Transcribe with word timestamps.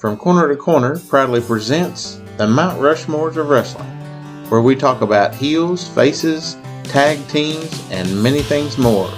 from 0.00 0.16
Corner 0.16 0.48
to 0.48 0.56
Corner 0.56 0.98
proudly 0.98 1.42
presents 1.42 2.22
the 2.38 2.46
Mount 2.46 2.80
Rushmores 2.80 3.36
of 3.36 3.50
Wrestling, 3.50 3.86
where 4.48 4.62
we 4.62 4.74
talk 4.74 5.02
about 5.02 5.34
heels, 5.34 5.86
faces, 5.88 6.56
tag 6.84 7.18
teams, 7.28 7.86
and 7.90 8.22
many 8.22 8.40
things 8.40 8.78
more. 8.78 9.10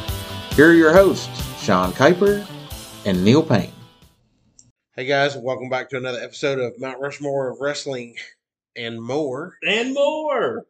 Here 0.57 0.71
are 0.71 0.75
your 0.75 0.93
hosts, 0.93 1.63
Sean 1.63 1.93
Kuiper 1.93 2.45
and 3.05 3.25
Neil 3.25 3.45
Payne. 3.45 3.73
Hey 4.97 5.07
guys, 5.07 5.37
welcome 5.37 5.69
back 5.69 5.89
to 5.91 5.97
another 5.99 6.19
episode 6.19 6.59
of 6.59 6.79
Mount 6.81 7.01
Rushmore 7.01 7.51
of 7.51 7.61
Wrestling 7.61 8.17
and 8.75 9.01
more. 9.01 9.59
and 9.63 9.95
more. 9.95 10.67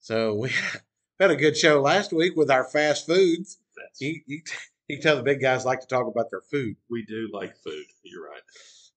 So 0.00 0.34
we 0.34 0.50
had 1.20 1.30
a 1.30 1.36
good 1.36 1.56
show 1.56 1.80
last 1.80 2.12
week 2.12 2.34
with 2.34 2.50
our 2.50 2.64
fast 2.64 3.06
foods. 3.06 3.58
That's, 3.76 4.00
You, 4.00 4.20
you, 4.26 4.40
you 4.88 5.00
tell 5.00 5.14
the 5.16 5.22
big 5.22 5.40
guys 5.40 5.64
like 5.64 5.80
to 5.80 5.86
talk 5.86 6.08
about 6.08 6.30
their 6.32 6.42
food. 6.50 6.74
we 6.90 7.04
do 7.06 7.30
like 7.32 7.56
food. 7.56 7.84
You're 8.02 8.24
right. 8.28 8.42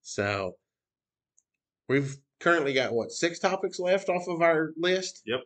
So 0.08 0.56
we've 1.86 2.16
currently 2.40 2.72
got 2.72 2.94
what 2.94 3.12
six 3.12 3.38
topics 3.38 3.78
left 3.78 4.08
off 4.08 4.26
of 4.26 4.40
our 4.40 4.72
list. 4.78 5.22
Yep. 5.26 5.40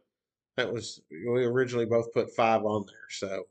That 0.57 0.73
was 0.73 1.03
we 1.11 1.45
originally 1.45 1.85
both 1.85 2.13
put 2.15 2.35
five 2.37 2.63
on 2.65 2.87
there, 2.87 3.11
so 3.11 3.45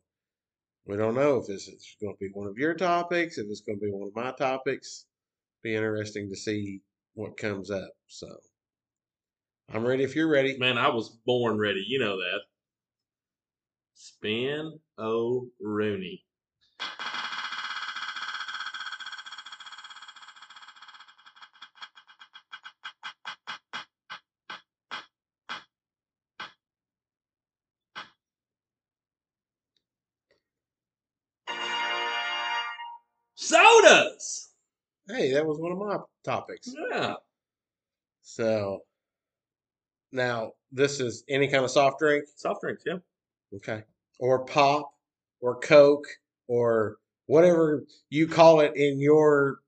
we 0.85 0.95
don't 0.95 1.15
know 1.15 1.37
if 1.37 1.47
this 1.47 1.67
is 1.67 1.97
going 1.99 2.13
to 2.13 2.19
be 2.19 2.29
one 2.31 2.47
of 2.47 2.57
your 2.57 2.73
topics, 2.73 3.37
if 3.37 3.47
it's 3.49 3.59
going 3.59 3.77
to 3.77 3.85
be 3.85 3.91
one 3.91 4.07
of 4.07 4.15
my 4.15 4.31
topics. 4.31 5.05
Be 5.63 5.75
interesting 5.75 6.29
to 6.29 6.35
see 6.37 6.79
what 7.13 7.35
comes 7.35 7.69
up. 7.69 7.91
So 8.07 8.29
I'm 9.73 9.85
ready 9.85 10.03
if 10.05 10.15
you're 10.15 10.31
ready. 10.31 10.57
Man, 10.57 10.77
I 10.77 10.89
was 10.89 11.09
born 11.25 11.57
ready. 11.57 11.83
You 11.85 11.99
know 11.99 12.15
that. 12.15 12.39
Spin 13.95 14.79
O 14.97 15.49
Hey, 35.31 35.37
that 35.37 35.45
was 35.47 35.59
one 35.59 35.71
of 35.71 35.77
my 35.77 35.97
topics. 36.25 36.73
Yeah. 36.91 37.13
So 38.21 38.81
now 40.11 40.51
this 40.73 40.99
is 40.99 41.23
any 41.29 41.47
kind 41.47 41.63
of 41.63 41.71
soft 41.71 41.99
drink. 41.99 42.25
Soft 42.35 42.61
drinks. 42.61 42.83
Yeah. 42.85 42.97
Okay. 43.55 43.83
Or 44.19 44.43
pop 44.45 44.91
or 45.39 45.57
Coke 45.59 46.05
or 46.47 46.97
whatever 47.27 47.83
you 48.09 48.27
call 48.27 48.59
it 48.59 48.75
in 48.75 48.99
your 48.99 49.59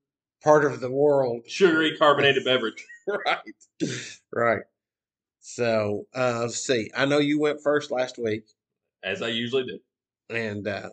part 0.43 0.65
of 0.65 0.81
the 0.81 0.91
world. 0.91 1.43
Sugary 1.47 1.95
carbonated 1.97 2.43
beverage. 2.45 2.85
right. 3.07 3.39
Right. 4.33 4.63
So 5.39 6.07
uh 6.13 6.39
let's 6.41 6.57
see. 6.57 6.91
I 6.93 7.05
know 7.05 7.19
you 7.19 7.39
went 7.39 7.61
first 7.63 7.89
last 7.89 8.17
week 8.17 8.43
As 9.01 9.21
I 9.21 9.29
usually 9.29 9.63
do. 9.63 9.79
and 10.29 10.67
uh 10.67 10.89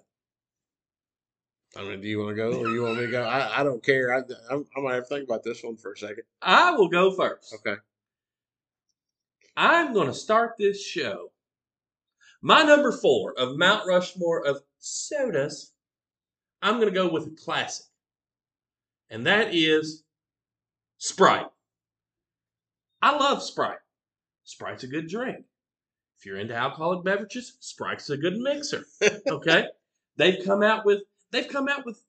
I 1.77 1.83
mean, 1.83 2.01
do 2.01 2.09
you 2.09 2.19
want 2.19 2.31
to 2.31 2.35
go 2.35 2.51
or 2.53 2.69
you 2.69 2.83
want 2.83 2.99
me 2.99 3.07
to 3.07 3.11
go? 3.11 3.23
I, 3.23 3.61
I 3.61 3.63
don't 3.63 3.85
care. 3.85 4.13
I, 4.13 4.19
I'm, 4.51 4.67
I'm 4.77 4.83
gonna 4.83 4.95
have 4.95 5.05
to 5.05 5.15
think 5.15 5.29
about 5.29 5.45
this 5.45 5.63
one 5.63 5.77
for 5.77 5.93
a 5.93 5.97
second. 5.97 6.25
I 6.43 6.73
will 6.73 6.89
go 6.89 7.13
first. 7.13 7.55
Okay. 7.55 7.77
I'm 9.57 9.93
going 9.93 10.07
to 10.07 10.15
start 10.15 10.55
this 10.59 10.83
show. 10.83 11.33
My 12.41 12.63
number 12.63 12.93
four 12.93 13.35
of 13.39 13.59
Mount 13.59 13.87
Rushmore 13.87 14.47
of 14.47 14.63
sodas, 14.79 15.73
I'm 16.63 16.77
going 16.77 16.89
to 16.89 16.95
go 16.95 17.11
with 17.13 17.27
a 17.27 17.31
classic. 17.31 17.87
And 19.11 19.27
that 19.27 19.55
is 19.55 20.05
Sprite. 20.99 21.49
I 23.03 23.17
love 23.17 23.43
Sprite. 23.43 23.79
Sprite's 24.45 24.85
a 24.85 24.89
good 24.89 25.09
drink. 25.09 25.45
If 26.19 26.27
you're 26.27 26.39
into 26.39 26.55
alcoholic 26.55 27.05
beverages, 27.05 27.57
Sprite's 27.61 28.09
a 28.11 28.17
good 28.17 28.39
mixer. 28.39 28.85
Okay? 29.29 29.67
they've 30.17 30.45
come 30.45 30.63
out 30.63 30.85
with 30.85 31.03
they've 31.33 31.49
come 31.49 31.69
out 31.69 31.87
with 31.87 32.03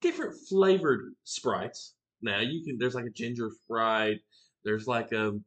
different 0.00 0.34
flavored 0.48 1.12
Sprites. 1.24 1.94
Now 2.22 2.40
you 2.40 2.64
can 2.64 2.78
there's 2.78 2.94
like 2.94 3.06
a 3.06 3.10
ginger 3.10 3.50
Sprite, 3.64 4.20
there's 4.64 4.86
like 4.86 5.12
a 5.12 5.38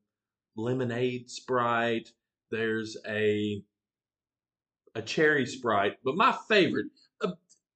lemonade 0.55 1.29
Sprite, 1.29 2.09
there's 2.51 2.97
a 3.07 3.63
a 4.95 5.01
cherry 5.01 5.45
Sprite, 5.45 5.97
but 6.03 6.15
my 6.15 6.35
favorite 6.47 6.87
uh, 7.21 7.31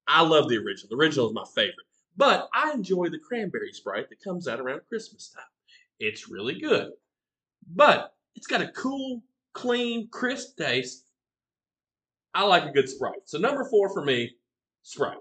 I 0.08 0.22
love 0.22 0.50
the 0.50 0.58
original. 0.58 0.90
The 0.90 1.04
original 1.04 1.28
is 1.28 1.34
my 1.34 1.46
favorite. 1.54 1.86
But 2.16 2.50
I 2.54 2.72
enjoy 2.72 3.10
the 3.10 3.20
cranberry 3.20 3.72
Sprite 3.72 4.10
that 4.10 4.24
comes 4.24 4.48
out 4.48 4.60
around 4.60 4.82
Christmas 4.90 5.30
time. 5.30 5.44
It's 6.00 6.30
really 6.30 6.60
good. 6.60 6.92
But 7.76 8.14
it's 8.36 8.48
got 8.48 8.62
a 8.62 8.70
cool, 8.70 9.22
clean, 9.54 10.10
crisp 10.10 10.58
taste. 10.58 11.06
I 12.34 12.44
like 12.44 12.66
a 12.66 12.72
good 12.72 12.90
Sprite. 12.90 13.22
So 13.26 13.38
number 13.38 13.66
4 13.70 13.94
for 13.94 14.04
me, 14.04 14.32
Sprite. 14.88 15.18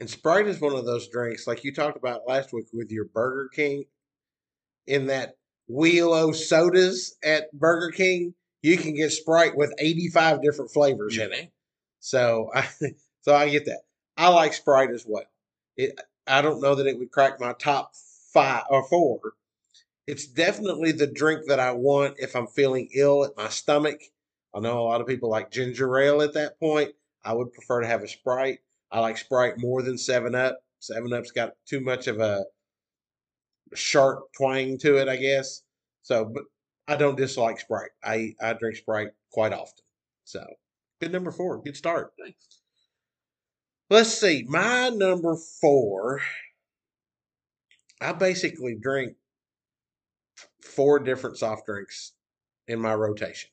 And 0.00 0.08
Sprite 0.08 0.46
is 0.46 0.58
one 0.58 0.74
of 0.74 0.86
those 0.86 1.08
drinks, 1.08 1.46
like 1.46 1.64
you 1.64 1.74
talked 1.74 1.98
about 1.98 2.26
last 2.26 2.52
week 2.54 2.66
with 2.72 2.90
your 2.90 3.04
Burger 3.04 3.50
King, 3.54 3.84
in 4.86 5.06
that 5.06 5.36
wheel 5.68 6.14
o 6.14 6.32
sodas 6.32 7.14
at 7.22 7.52
Burger 7.52 7.90
King, 7.90 8.34
you 8.62 8.78
can 8.78 8.94
get 8.94 9.12
Sprite 9.12 9.54
with 9.54 9.74
85 9.78 10.42
different 10.42 10.70
flavors 10.70 11.18
in 11.18 11.30
it. 11.32 11.52
So 11.98 12.50
I 12.54 12.66
so 13.20 13.34
I 13.34 13.50
get 13.50 13.66
that. 13.66 13.82
I 14.16 14.28
like 14.28 14.54
Sprite 14.54 14.90
as 14.90 15.04
well. 15.06 15.24
It 15.76 16.00
I 16.26 16.40
don't 16.40 16.62
know 16.62 16.74
that 16.74 16.86
it 16.86 16.98
would 16.98 17.10
crack 17.10 17.38
my 17.38 17.52
top 17.52 17.92
five 18.32 18.64
or 18.70 18.88
four. 18.88 19.20
It's 20.06 20.26
definitely 20.26 20.92
the 20.92 21.06
drink 21.06 21.42
that 21.48 21.60
I 21.60 21.72
want 21.72 22.14
if 22.18 22.34
I'm 22.34 22.46
feeling 22.46 22.88
ill 22.94 23.24
at 23.24 23.36
my 23.36 23.50
stomach. 23.50 24.00
I 24.54 24.60
know 24.60 24.80
a 24.80 24.88
lot 24.88 25.02
of 25.02 25.06
people 25.06 25.28
like 25.28 25.50
ginger 25.50 25.98
ale 25.98 26.22
at 26.22 26.32
that 26.32 26.58
point. 26.58 26.92
I 27.22 27.34
would 27.34 27.52
prefer 27.52 27.82
to 27.82 27.86
have 27.86 28.02
a 28.02 28.08
Sprite. 28.08 28.60
I 28.92 29.00
like 29.00 29.18
Sprite 29.18 29.54
more 29.58 29.82
than 29.82 29.98
Seven 29.98 30.34
Up. 30.34 30.58
Seven 30.80 31.12
Up's 31.12 31.30
got 31.30 31.52
too 31.66 31.80
much 31.80 32.06
of 32.06 32.20
a 32.20 32.44
sharp 33.74 34.32
twang 34.36 34.78
to 34.78 34.96
it, 34.96 35.08
I 35.08 35.16
guess. 35.16 35.62
So, 36.02 36.24
but 36.24 36.44
I 36.88 36.96
don't 36.96 37.16
dislike 37.16 37.60
Sprite. 37.60 37.90
I 38.02 38.34
I 38.40 38.54
drink 38.54 38.76
Sprite 38.76 39.10
quite 39.30 39.52
often. 39.52 39.84
So, 40.24 40.44
good 41.00 41.12
number 41.12 41.30
four. 41.30 41.62
Good 41.62 41.76
start. 41.76 42.12
Thanks. 42.20 42.60
Let's 43.90 44.10
see. 44.10 44.44
My 44.48 44.88
number 44.88 45.36
four. 45.60 46.20
I 48.00 48.12
basically 48.12 48.76
drink 48.80 49.14
four 50.62 50.98
different 51.00 51.36
soft 51.36 51.66
drinks 51.66 52.12
in 52.66 52.80
my 52.80 52.94
rotation. 52.94 53.50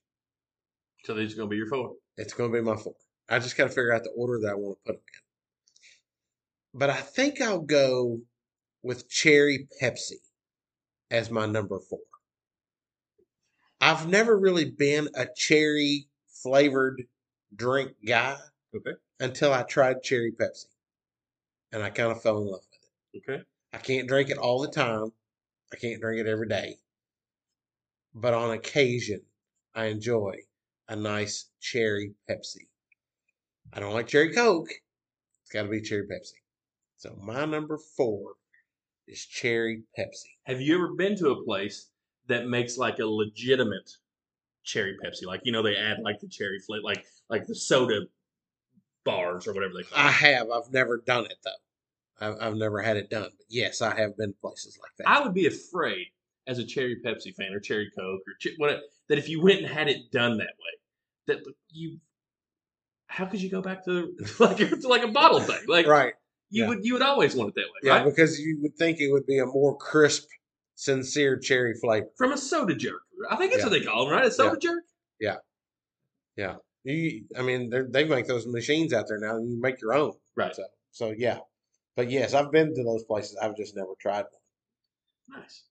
So 1.04 1.14
these 1.14 1.34
are 1.34 1.38
going 1.38 1.50
to 1.50 1.52
be 1.52 1.58
your 1.58 1.68
four. 1.68 1.96
It's 2.18 2.34
going 2.34 2.52
to 2.52 2.58
be 2.58 2.64
my 2.64 2.78
four. 2.78 2.96
I 3.30 3.40
just 3.40 3.58
got 3.58 3.66
to 3.66 3.70
figure 3.70 3.94
out 3.94 4.04
the 4.04 4.12
order 4.12 4.40
that 4.42 4.52
I 4.52 4.56
want 4.56 4.78
to 4.78 4.94
put 4.94 4.96
them 4.96 5.04
in. 5.14 5.27
But 6.78 6.92
I 6.92 7.02
think 7.02 7.42
I'll 7.42 7.62
go 7.62 8.22
with 8.84 9.10
cherry 9.10 9.68
Pepsi 9.82 10.22
as 11.10 11.32
my 11.32 11.48
number 11.48 11.80
four. 11.80 12.02
I've 13.82 14.08
never 14.08 14.38
really 14.38 14.70
been 14.70 15.10
a 15.16 15.26
cherry 15.36 16.08
flavored 16.28 17.08
drink 17.56 17.94
guy 18.06 18.38
Okay. 18.76 18.92
until 19.20 19.54
I 19.54 19.64
tried 19.64 20.04
cherry 20.04 20.32
Pepsi. 20.32 20.68
And 21.72 21.82
I 21.82 21.90
kind 21.90 22.12
of 22.12 22.22
fell 22.22 22.38
in 22.38 22.46
love 22.46 22.62
with 22.70 23.24
it. 23.24 23.32
Okay. 23.32 23.44
I 23.74 23.80
can't 23.80 24.08
drink 24.08 24.30
it 24.30 24.38
all 24.38 24.62
the 24.62 24.70
time. 24.70 25.12
I 25.74 25.78
can't 25.78 26.00
drink 26.00 26.22
it 26.22 26.30
every 26.30 26.48
day. 26.48 26.78
But 28.14 28.36
on 28.36 28.52
occasion, 28.52 29.22
I 29.74 29.86
enjoy 29.86 30.42
a 30.88 30.96
nice 30.96 31.50
cherry 31.60 32.14
Pepsi. 32.30 32.68
I 33.74 33.80
don't 33.80 33.96
like 33.96 34.08
cherry 34.08 34.32
Coke. 34.32 34.70
It's 35.42 35.52
got 35.52 35.64
to 35.64 35.70
be 35.70 35.82
cherry 35.82 36.06
Pepsi. 36.08 36.34
So 36.98 37.16
my 37.22 37.46
number 37.46 37.78
four 37.78 38.34
is 39.08 39.24
cherry 39.26 39.84
Pepsi. 39.98 40.32
Have 40.46 40.62
you 40.62 40.76
ever 40.76 40.94
been 40.96 41.16
to 41.18 41.30
a 41.30 41.44
place 41.44 41.90
that 42.28 42.48
makes 42.48 42.78
like 42.78 43.00
a 43.00 43.06
legitimate 43.06 43.90
cherry 44.64 44.98
Pepsi? 45.04 45.26
Like 45.26 45.42
you 45.44 45.52
know 45.52 45.62
they 45.62 45.76
add 45.76 46.00
like 46.04 46.20
the 46.20 46.28
cherry 46.28 46.60
flavor, 46.60 46.84
like 46.84 47.06
like 47.30 47.46
the 47.46 47.56
soda 47.56 48.02
bars 49.06 49.48
or 49.48 49.54
whatever 49.54 49.74
they 49.78 49.84
call 49.84 49.98
It. 50.00 50.06
I 50.06 50.12
have. 50.12 50.50
I've 50.50 50.72
never 50.74 50.98
done 50.98 51.26
it 51.26 51.38
though. 51.44 51.52
I've, 52.20 52.36
I've 52.42 52.56
never 52.56 52.82
had 52.82 52.98
it 52.98 53.12
done. 53.12 53.30
But 53.38 53.46
yes, 53.48 53.82
I 53.82 53.96
have 53.96 54.18
been 54.18 54.34
to 54.34 54.40
places 54.40 54.80
like 54.82 54.92
that. 54.98 55.08
I 55.08 55.24
would 55.24 55.36
be 55.36 55.46
afraid 55.46 56.08
as 56.48 56.58
a 56.58 56.66
cherry 56.66 56.98
Pepsi 57.06 57.34
fan 57.36 57.54
or 57.54 57.60
cherry 57.60 57.92
Coke 57.96 58.22
or 58.28 58.34
ch- 58.40 58.56
what 58.58 58.82
that 59.08 59.20
if 59.20 59.30
you 59.30 59.42
went 59.42 59.60
and 59.60 59.68
had 59.68 59.88
it 59.88 60.12
done 60.12 60.38
that 60.38 60.48
way, 60.48 61.28
that 61.28 61.54
you 61.70 62.00
how 63.06 63.26
could 63.26 63.42
you 63.42 63.50
go 63.50 63.62
back 63.62 63.86
to 63.86 64.16
like 64.40 64.58
to 64.58 64.76
like 64.88 65.04
a 65.04 65.10
bottle 65.10 65.40
thing? 65.40 65.62
Like 65.68 65.86
right. 65.86 66.14
You 66.50 66.64
yeah. 66.64 66.70
would 66.70 66.80
you 66.84 66.94
would 66.94 67.02
always 67.02 67.36
want 67.36 67.50
it 67.50 67.56
that 67.56 67.62
way, 67.62 67.92
right? 67.92 67.96
Yeah, 67.98 68.04
right? 68.04 68.06
because 68.06 68.40
you 68.40 68.58
would 68.62 68.76
think 68.78 69.00
it 69.00 69.12
would 69.12 69.26
be 69.26 69.40
a 69.40 69.46
more 69.46 69.76
crisp, 69.78 70.28
sincere 70.76 71.38
cherry 71.38 71.74
flavor. 71.82 72.08
From 72.18 72.34
a 72.34 72.38
soda 72.38 72.76
jerk. 72.76 73.02
I 73.30 73.36
think 73.36 73.52
that's 73.52 73.64
Yeah. 73.64 73.70
what 73.70 73.80
they 73.80 73.86
call 73.86 74.06
them, 74.06 74.14
right? 74.14 74.26
A 74.26 74.32
soda 74.32 74.58
jerk. 74.58 74.84
Yeah, 75.20 75.38
yeah. 76.36 76.56
You, 76.84 77.26
I 77.38 77.42
mean, 77.42 77.70
they 77.92 78.06
make 78.06 78.28
those 78.28 78.48
machines 78.48 78.94
out 78.94 79.06
there 79.10 79.20
now, 79.20 79.36
and 79.36 79.50
you 79.50 79.60
make 79.60 79.82
your 79.82 79.94
own. 79.94 80.14
Right. 80.38 80.56
So, 80.56 80.64
so 80.92 81.14
yeah. 81.18 81.40
But 81.98 82.10
yes, 82.10 82.34
I've 82.34 82.52
been 82.52 82.74
to 82.76 82.84
those 82.84 83.04
places. 83.04 83.36
I've 83.42 83.58
just 83.58 83.76
never 83.76 83.94
tried 84.00 84.26
one. 85.28 85.42
Nice. 85.42 85.64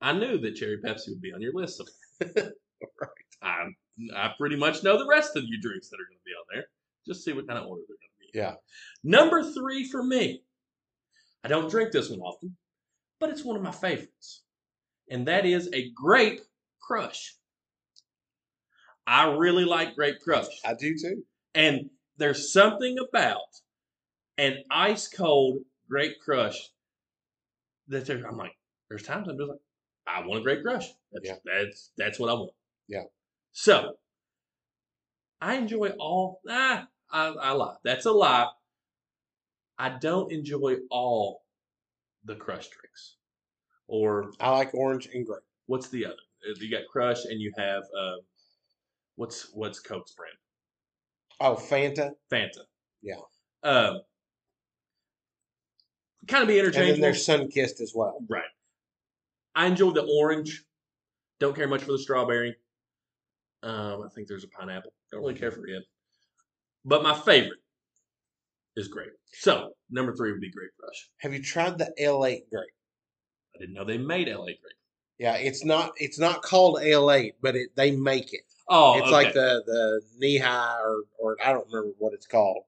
I 0.00 0.12
knew 0.12 0.38
that 0.38 0.54
cherry 0.54 0.78
Pepsi 0.78 1.08
would 1.08 1.20
be 1.20 1.32
on 1.32 1.40
your 1.40 1.52
list. 1.54 1.82
right. 2.20 2.52
I 3.42 3.64
I 4.14 4.32
pretty 4.38 4.56
much 4.56 4.82
know 4.84 4.98
the 4.98 5.08
rest 5.08 5.36
of 5.36 5.44
your 5.44 5.58
drinks 5.60 5.88
that 5.88 5.96
are 5.96 6.06
going 6.08 6.18
to 6.18 6.24
be 6.24 6.32
on 6.32 6.44
there. 6.54 6.64
Just 7.06 7.24
see 7.24 7.32
what 7.32 7.48
kind 7.48 7.58
of 7.58 7.66
order 7.66 7.82
they're 7.88 7.96
going. 7.96 8.09
Yeah. 8.34 8.54
Number 9.02 9.42
three 9.42 9.88
for 9.88 10.02
me. 10.02 10.42
I 11.44 11.48
don't 11.48 11.70
drink 11.70 11.90
this 11.92 12.10
one 12.10 12.20
often, 12.20 12.56
but 13.18 13.30
it's 13.30 13.44
one 13.44 13.56
of 13.56 13.62
my 13.62 13.70
favorites, 13.72 14.42
and 15.10 15.26
that 15.26 15.46
is 15.46 15.70
a 15.72 15.90
grape 15.92 16.40
crush. 16.82 17.34
I 19.06 19.24
really 19.34 19.64
like 19.64 19.94
grape 19.94 20.20
crush, 20.22 20.46
I 20.64 20.74
do 20.74 20.94
too. 20.96 21.24
and 21.54 21.88
there's 22.18 22.52
something 22.52 22.96
about 22.98 23.40
an 24.36 24.58
ice 24.70 25.08
cold 25.08 25.58
grape 25.88 26.16
crush 26.22 26.58
that 27.88 28.04
there, 28.06 28.22
I'm 28.28 28.36
like, 28.36 28.52
there's 28.88 29.02
times 29.02 29.26
I'm 29.28 29.38
just 29.38 29.48
like, 29.48 29.58
I 30.06 30.26
want 30.26 30.40
a 30.40 30.42
grape 30.42 30.62
crush. 30.62 30.86
That's 31.12 31.26
Yeah. 31.26 31.36
that's 31.44 31.90
that's 31.96 32.18
what 32.18 32.28
I 32.30 32.34
want. 32.34 32.52
Yeah. 32.88 33.04
So 33.52 33.94
I 35.40 35.54
enjoy 35.56 35.88
all. 35.98 36.40
Ah, 36.48 36.86
I, 37.12 37.26
I 37.28 37.50
lie. 37.52 37.76
That's 37.84 38.06
a 38.06 38.12
lie. 38.12 38.48
I 39.78 39.90
don't 39.98 40.30
enjoy 40.32 40.76
all 40.90 41.42
the 42.24 42.34
crush 42.36 42.68
drinks. 42.68 43.16
Or 43.88 44.32
I 44.40 44.50
like 44.50 44.74
orange 44.74 45.08
and 45.12 45.26
grape. 45.26 45.42
what's 45.66 45.88
the 45.88 46.06
other? 46.06 46.14
Uh, 46.48 46.54
You 46.60 46.70
got 46.70 46.82
crush, 46.90 47.24
and 47.24 47.40
you 47.40 47.52
have 47.56 47.82
um, 47.98 48.20
what's 49.16 49.50
what's 49.52 49.80
Coke's 49.80 50.12
brand? 50.12 50.34
Oh, 51.40 51.54
Fanta. 51.56 52.12
Fanta. 52.30 52.60
Yeah. 53.02 53.14
Um, 53.62 54.00
kind 56.28 56.42
of 56.42 56.48
be 56.48 56.58
interchangeable. 56.58 56.94
And 56.94 57.02
then 57.02 57.12
there's 57.12 57.26
Sunkist 57.26 57.80
as 57.80 57.92
well. 57.94 58.18
Right. 58.28 58.44
I 59.54 59.66
enjoy 59.66 59.90
the 59.90 60.02
orange. 60.02 60.64
Don't 61.40 61.56
care 61.56 61.66
much 61.66 61.82
for 61.82 61.92
the 61.92 61.98
strawberry. 61.98 62.54
Um, 63.62 64.02
I 64.04 64.08
think 64.14 64.28
there's 64.28 64.44
a 64.44 64.48
pineapple. 64.48 64.92
Don't 65.10 65.20
really 65.22 65.34
care 65.34 65.50
for 65.50 65.66
it. 65.66 65.82
But 66.84 67.02
my 67.02 67.14
favorite 67.14 67.60
is 68.76 68.88
grape. 68.88 69.12
So 69.32 69.72
number 69.90 70.14
three 70.14 70.32
would 70.32 70.40
be 70.40 70.50
Grape 70.50 70.70
Rush. 70.82 71.10
Have 71.18 71.32
you 71.32 71.42
tried 71.42 71.78
the 71.78 71.92
Ale-8 71.98 72.48
grape? 72.50 72.70
I 73.54 73.58
didn't 73.58 73.74
know 73.74 73.84
they 73.84 73.98
made 73.98 74.28
Ale-8 74.28 74.44
grape. 74.44 74.74
Yeah, 75.18 75.34
it's 75.34 75.66
not 75.66 75.92
it's 75.98 76.18
not 76.18 76.40
called 76.40 76.80
Ale-8, 76.82 77.34
but 77.42 77.54
it 77.54 77.68
they 77.76 77.90
make 77.90 78.32
it. 78.32 78.40
Oh, 78.70 78.96
it's 78.96 79.02
okay. 79.02 79.12
like 79.12 79.34
the 79.34 79.62
the 79.66 80.00
Nehi 80.18 80.78
or 80.80 81.02
or 81.18 81.36
I 81.44 81.52
don't 81.52 81.66
remember 81.66 81.92
what 81.98 82.14
it's 82.14 82.26
called, 82.26 82.62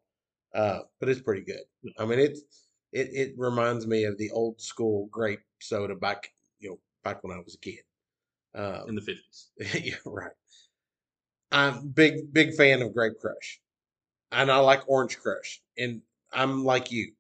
uh, 0.55 0.81
but 1.01 1.09
it's 1.09 1.23
pretty 1.23 1.41
good. 1.41 1.63
I 1.99 2.05
mean, 2.05 2.19
it's 2.19 2.43
it 2.93 3.09
it 3.15 3.35
reminds 3.39 3.87
me 3.87 4.05
of 4.05 4.19
the 4.19 4.31
old 4.33 4.61
school 4.61 5.09
grape 5.11 5.41
soda 5.61 5.95
back 5.95 6.31
you 6.61 6.69
know 6.71 6.79
back 7.05 7.25
when 7.25 7.35
I 7.35 7.41
was 7.41 7.55
a 7.55 7.59
kid. 7.59 7.81
Um, 8.55 8.89
in 8.89 8.95
the 8.97 9.01
fifties. 9.01 9.49
yeah, 9.83 9.95
right. 10.05 10.33
I'm 11.53 11.89
big 11.89 12.35
big 12.35 12.55
fan 12.55 12.83
of 12.83 12.93
Grape 12.93 13.19
Crush, 13.19 13.61
and 14.33 14.51
I 14.51 14.59
like 14.59 14.89
Orange 14.89 15.19
Crush, 15.19 15.61
and 15.79 16.03
I'm 16.33 16.65
like 16.65 16.91
you. 16.91 17.13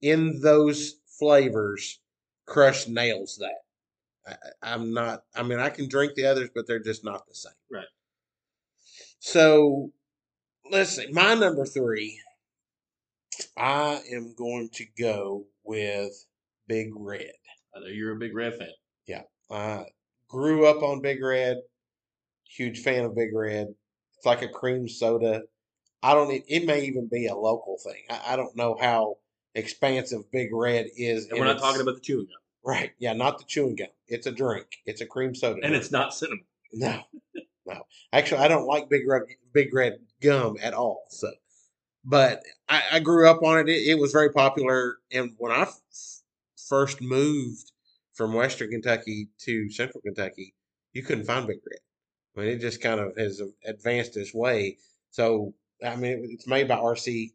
In 0.00 0.40
those 0.40 0.96
flavors, 1.18 2.00
Crush 2.46 2.88
nails 2.88 3.38
that. 3.40 4.36
I, 4.62 4.72
I'm 4.74 4.94
not. 4.94 5.24
I 5.34 5.42
mean, 5.42 5.58
I 5.58 5.68
can 5.68 5.88
drink 5.88 6.14
the 6.14 6.26
others, 6.26 6.50
but 6.54 6.66
they're 6.66 6.82
just 6.82 7.04
not 7.04 7.26
the 7.26 7.34
same. 7.34 7.52
Right. 7.70 7.84
So, 9.18 9.92
let's 10.70 10.96
see. 10.96 11.08
My 11.12 11.34
number 11.34 11.66
three. 11.66 12.18
I 13.56 14.00
am 14.12 14.34
going 14.36 14.68
to 14.74 14.84
go 14.98 15.46
with 15.64 16.12
Big 16.66 16.90
Red. 16.94 17.32
I 17.74 17.80
know 17.80 17.86
you're 17.86 18.14
a 18.14 18.18
big 18.18 18.34
red 18.34 18.54
fan. 18.58 18.68
Yeah. 19.06 19.22
I 19.50 19.86
grew 20.28 20.66
up 20.66 20.82
on 20.82 21.00
Big 21.00 21.22
Red. 21.22 21.56
Huge 22.44 22.80
fan 22.82 23.04
of 23.04 23.16
Big 23.16 23.34
Red. 23.34 23.68
It's 24.16 24.26
like 24.26 24.42
a 24.42 24.48
cream 24.48 24.88
soda. 24.88 25.42
I 26.02 26.14
don't. 26.14 26.42
It 26.48 26.66
may 26.66 26.84
even 26.84 27.08
be 27.08 27.26
a 27.26 27.34
local 27.34 27.78
thing. 27.78 28.02
I, 28.10 28.32
I 28.32 28.36
don't 28.36 28.56
know 28.56 28.76
how 28.80 29.18
expansive 29.54 30.30
Big 30.32 30.48
Red 30.52 30.86
is. 30.96 31.28
And 31.28 31.38
we're 31.38 31.44
not 31.46 31.58
talking 31.58 31.80
about 31.80 31.94
the 31.94 32.00
chewing 32.00 32.26
gum. 32.26 32.40
right. 32.64 32.92
Yeah, 32.98 33.12
not 33.12 33.38
the 33.38 33.44
chewing 33.44 33.76
gum. 33.76 33.88
It's 34.08 34.26
a 34.26 34.32
drink. 34.32 34.66
It's 34.86 35.00
a 35.00 35.06
cream 35.06 35.34
soda. 35.34 35.54
And 35.54 35.62
drink. 35.62 35.76
it's 35.76 35.92
not 35.92 36.14
cinnamon. 36.14 36.44
no, 36.72 37.02
no. 37.66 37.82
Actually, 38.12 38.42
I 38.42 38.48
don't 38.48 38.66
like 38.66 38.88
Big 38.88 39.02
Red 39.06 39.22
Big 39.52 39.72
Red 39.74 39.98
gum 40.20 40.56
at 40.62 40.74
all. 40.74 41.04
So, 41.10 41.30
but 42.04 42.42
I, 42.68 42.82
I 42.92 43.00
grew 43.00 43.28
up 43.28 43.42
on 43.42 43.58
it. 43.58 43.68
it. 43.68 43.88
It 43.88 43.98
was 43.98 44.12
very 44.12 44.30
popular, 44.30 44.96
and 45.12 45.34
when 45.38 45.52
I 45.52 45.62
f- 45.62 45.80
first 46.68 47.00
moved 47.00 47.70
from 48.14 48.32
Western 48.32 48.70
Kentucky 48.70 49.28
to 49.40 49.70
Central 49.70 50.00
Kentucky, 50.00 50.54
you 50.92 51.02
couldn't 51.02 51.24
find 51.24 51.46
Big 51.46 51.58
Red. 51.58 51.80
I 52.34 52.40
mean, 52.40 52.56
it 52.56 52.60
just 52.60 52.82
kind 52.82 52.98
of 53.00 53.16
has 53.16 53.42
advanced 53.66 54.16
its 54.16 54.32
way. 54.34 54.78
So, 55.10 55.52
I 55.84 55.96
mean, 55.96 56.28
it's 56.30 56.46
made 56.46 56.68
by 56.68 56.76
RC 56.76 57.32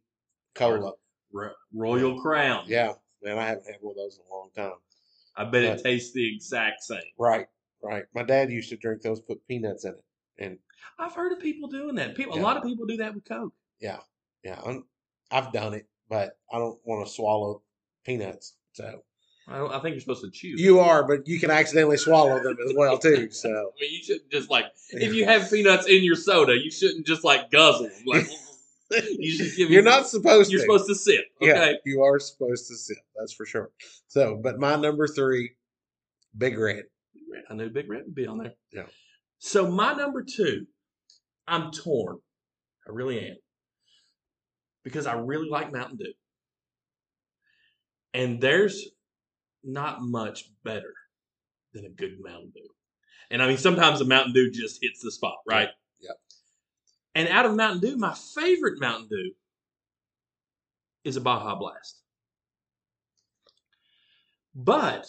Cola. 0.55 0.93
Ro- 1.33 1.51
Royal 1.73 2.19
Crown. 2.21 2.63
Yeah, 2.67 2.93
man, 3.21 3.37
I 3.37 3.45
haven't 3.47 3.65
had 3.67 3.75
one 3.81 3.91
of 3.91 3.97
those 3.97 4.17
in 4.17 4.23
a 4.31 4.33
long 4.35 4.49
time. 4.55 4.77
I 5.35 5.43
bet 5.45 5.63
it 5.63 5.83
tastes 5.83 6.13
the 6.13 6.33
exact 6.35 6.81
same. 6.83 7.01
Right, 7.19 7.47
right. 7.83 8.05
My 8.15 8.23
dad 8.23 8.49
used 8.51 8.69
to 8.69 8.77
drink 8.77 9.01
those, 9.01 9.19
put 9.19 9.45
peanuts 9.47 9.85
in 9.85 9.91
it, 9.91 10.03
and 10.39 10.57
I've 10.97 11.13
heard 11.13 11.31
of 11.33 11.39
people 11.39 11.69
doing 11.69 11.95
that. 11.95 12.15
People, 12.15 12.35
Yeah. 12.37 12.41
a 12.41 12.43
lot 12.43 12.57
of 12.57 12.63
people 12.63 12.85
do 12.85 12.97
that 12.97 13.13
with 13.13 13.25
Coke. 13.25 13.53
yeah, 13.79 13.99
I'm, 14.65 14.85
I've 15.29 15.51
done 15.51 15.73
it, 15.73 15.87
but 16.09 16.37
I 16.51 16.57
don't 16.57 16.79
want 16.85 17.05
to 17.05 17.13
swallow 17.13 17.61
peanuts. 18.05 18.55
So 18.73 19.03
I, 19.47 19.65
I 19.65 19.79
think 19.79 19.93
you're 19.93 20.01
supposed 20.01 20.23
to 20.23 20.29
chew. 20.31 20.49
you 20.57 20.79
are, 20.79 21.07
but 21.07 21.27
you 21.27 21.39
can 21.39 21.49
accidentally 21.51 21.97
swallow 21.97 22.41
them 22.43 22.57
as 22.67 22.73
well 22.75 22.97
too. 22.97 23.29
So 23.31 23.49
I 23.49 23.81
mean, 23.81 23.93
you 23.93 24.03
shouldn't 24.03 24.29
just 24.29 24.49
like 24.49 24.65
if 24.91 25.13
you 25.13 25.25
have 25.25 25.49
peanuts 25.49 25.87
in 25.87 26.03
your 26.03 26.15
soda, 26.15 26.53
you 26.57 26.69
shouldn't 26.71 27.05
just 27.07 27.23
like 27.23 27.49
guzzle. 27.51 27.89
Like 28.05 28.27
you 28.91 29.31
should 29.31 29.55
give. 29.55 29.69
you're 29.69 29.81
not 29.83 30.07
supposed 30.07 30.49
to 30.49 30.57
You're 30.57 30.65
to. 30.65 30.79
supposed 30.79 30.87
to 30.87 30.95
sip. 30.95 31.25
Okay. 31.41 31.71
Yeah, 31.71 31.73
you 31.85 32.03
are 32.03 32.19
supposed 32.19 32.67
to 32.67 32.75
sip. 32.75 32.97
That's 33.17 33.33
for 33.33 33.45
sure. 33.45 33.69
So, 34.07 34.39
but 34.41 34.59
my 34.59 34.75
number 34.75 35.07
three, 35.07 35.51
Big 36.37 36.57
Red. 36.57 36.83
I 37.49 37.53
knew 37.53 37.69
Big 37.69 37.89
Red 37.89 38.03
would 38.05 38.15
be 38.15 38.27
on 38.27 38.37
there. 38.39 38.53
Yeah. 38.73 38.83
So 39.39 39.69
my 39.69 39.93
number 39.93 40.23
two, 40.23 40.65
I'm 41.47 41.71
torn. 41.71 42.17
I 42.87 42.91
really 42.91 43.19
am. 43.29 43.35
Because 44.83 45.05
I 45.05 45.13
really 45.13 45.49
like 45.49 45.71
Mountain 45.71 45.97
Dew. 45.97 46.13
And 48.13 48.41
there's 48.41 48.87
not 49.67 50.01
much 50.01 50.49
better 50.63 50.93
than 51.73 51.85
a 51.85 51.89
good 51.89 52.17
Mountain 52.23 52.51
Dew. 52.55 52.69
And 53.29 53.43
I 53.43 53.47
mean, 53.47 53.57
sometimes 53.57 54.01
a 54.01 54.05
Mountain 54.05 54.33
Dew 54.33 54.49
just 54.49 54.79
hits 54.81 55.01
the 55.01 55.11
spot, 55.11 55.37
right? 55.47 55.69
Yeah. 55.99 56.11
And 57.13 57.27
out 57.27 57.45
of 57.45 57.55
Mountain 57.55 57.81
Dew, 57.81 57.97
my 57.97 58.15
favorite 58.35 58.79
Mountain 58.79 59.09
Dew 59.09 59.31
is 61.03 61.17
a 61.17 61.21
Baja 61.21 61.55
Blast. 61.55 62.01
But 64.55 65.07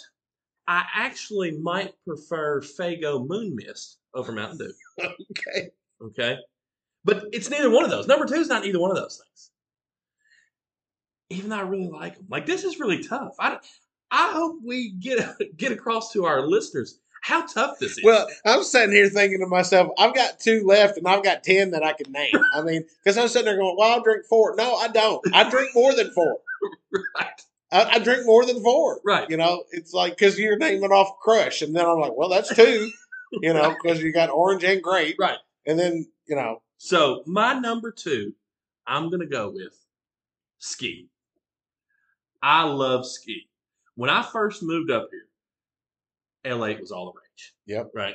I 0.66 0.84
actually 0.94 1.52
might 1.52 1.94
prefer 2.06 2.60
Faygo 2.60 3.26
Moon 3.26 3.56
Mist 3.56 3.98
over 4.14 4.32
Mountain 4.32 4.58
Dew. 4.58 4.72
Okay. 5.30 5.70
Okay. 6.02 6.36
But 7.04 7.24
it's 7.32 7.48
neither 7.48 7.70
one 7.70 7.84
of 7.84 7.90
those. 7.90 8.06
Number 8.06 8.26
two 8.26 8.34
is 8.34 8.48
not 8.48 8.66
either 8.66 8.78
one 8.78 8.90
of 8.90 8.96
those 8.96 9.22
things. 9.24 9.50
Even 11.30 11.50
though 11.50 11.58
I 11.58 11.62
really 11.62 11.88
like 11.88 12.16
them. 12.16 12.26
Like, 12.28 12.46
this 12.46 12.64
is 12.64 12.78
really 12.78 13.02
tough. 13.02 13.34
I, 13.38 13.58
I 14.10 14.32
hope 14.32 14.58
we 14.64 14.90
get 14.90 15.36
get 15.56 15.72
across 15.72 16.12
to 16.12 16.24
our 16.24 16.46
listeners 16.46 16.98
how 17.20 17.44
tough 17.46 17.78
this 17.78 17.98
is. 17.98 18.04
Well, 18.04 18.28
I'm 18.46 18.62
sitting 18.62 18.94
here 18.94 19.08
thinking 19.08 19.40
to 19.40 19.46
myself, 19.46 19.90
I've 19.98 20.14
got 20.14 20.38
two 20.38 20.64
left, 20.64 20.96
and 20.98 21.06
I've 21.06 21.24
got 21.24 21.42
ten 21.42 21.72
that 21.72 21.82
I 21.82 21.92
can 21.92 22.12
name. 22.12 22.32
I 22.54 22.62
mean, 22.62 22.84
because 23.02 23.18
I'm 23.18 23.28
sitting 23.28 23.46
there 23.46 23.56
going, 23.56 23.76
"Well, 23.76 23.92
I'll 23.92 24.02
drink 24.02 24.24
four. 24.24 24.54
No, 24.56 24.76
I 24.76 24.88
don't. 24.88 25.20
I 25.34 25.48
drink 25.50 25.70
more 25.74 25.94
than 25.94 26.10
four. 26.12 26.38
right. 27.16 27.42
I, 27.70 27.84
I 27.84 27.98
drink 27.98 28.24
more 28.24 28.46
than 28.46 28.62
four. 28.62 29.00
Right. 29.04 29.28
You 29.28 29.36
know, 29.36 29.64
it's 29.72 29.92
like 29.92 30.16
because 30.16 30.38
you're 30.38 30.56
naming 30.56 30.90
off 30.92 31.18
Crush, 31.20 31.60
and 31.62 31.74
then 31.74 31.84
I'm 31.86 31.98
like, 32.00 32.14
well, 32.16 32.28
that's 32.28 32.54
two. 32.54 32.90
you 33.42 33.52
know, 33.52 33.74
because 33.82 34.00
you 34.02 34.12
got 34.12 34.30
orange 34.30 34.64
and 34.64 34.82
grape, 34.82 35.16
Right. 35.18 35.36
and 35.66 35.78
then 35.78 36.06
you 36.26 36.36
know, 36.36 36.62
So, 36.78 37.22
my 37.26 37.52
number 37.54 37.90
two, 37.90 38.32
I'm 38.86 39.10
going 39.10 39.20
to 39.20 39.26
go 39.26 39.50
with 39.50 39.74
ski. 40.58 41.08
I 42.42 42.62
love 42.64 43.04
ski. 43.06 43.48
When 43.98 44.10
I 44.10 44.22
first 44.22 44.62
moved 44.62 44.92
up 44.92 45.08
here, 45.10 45.26
Ale-8 46.44 46.80
was 46.80 46.92
all 46.92 47.06
the 47.06 47.18
rage. 47.18 47.54
Yep. 47.66 47.90
Right. 47.92 48.14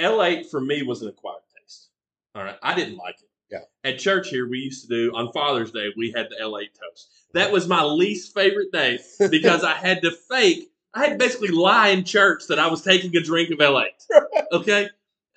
Ale-8 0.00 0.50
for 0.50 0.60
me 0.60 0.82
was 0.82 1.02
an 1.02 1.08
acquired 1.08 1.42
taste. 1.56 1.90
All 2.34 2.42
right. 2.42 2.56
I 2.64 2.74
didn't 2.74 2.96
like 2.96 3.14
it. 3.14 3.28
Yeah. 3.48 3.60
At 3.88 4.00
church 4.00 4.30
here, 4.30 4.48
we 4.48 4.58
used 4.58 4.82
to 4.82 4.88
do, 4.88 5.12
on 5.14 5.32
Father's 5.32 5.70
Day, 5.70 5.90
we 5.96 6.10
had 6.10 6.30
the 6.30 6.42
Ale-8 6.42 6.66
toast. 6.72 7.08
That 7.32 7.52
was 7.52 7.68
my 7.68 7.84
least 7.84 8.34
favorite 8.34 8.72
day 8.72 8.98
because 9.30 9.62
I 9.62 9.74
had 9.74 10.02
to 10.02 10.10
fake, 10.10 10.72
I 10.92 11.04
had 11.04 11.10
to 11.10 11.16
basically 11.16 11.50
lie 11.50 11.90
in 11.90 12.02
church 12.02 12.48
that 12.48 12.58
I 12.58 12.66
was 12.66 12.82
taking 12.82 13.14
a 13.16 13.22
drink 13.22 13.52
of 13.52 13.60
Ale-8. 13.60 14.46
Okay. 14.50 14.88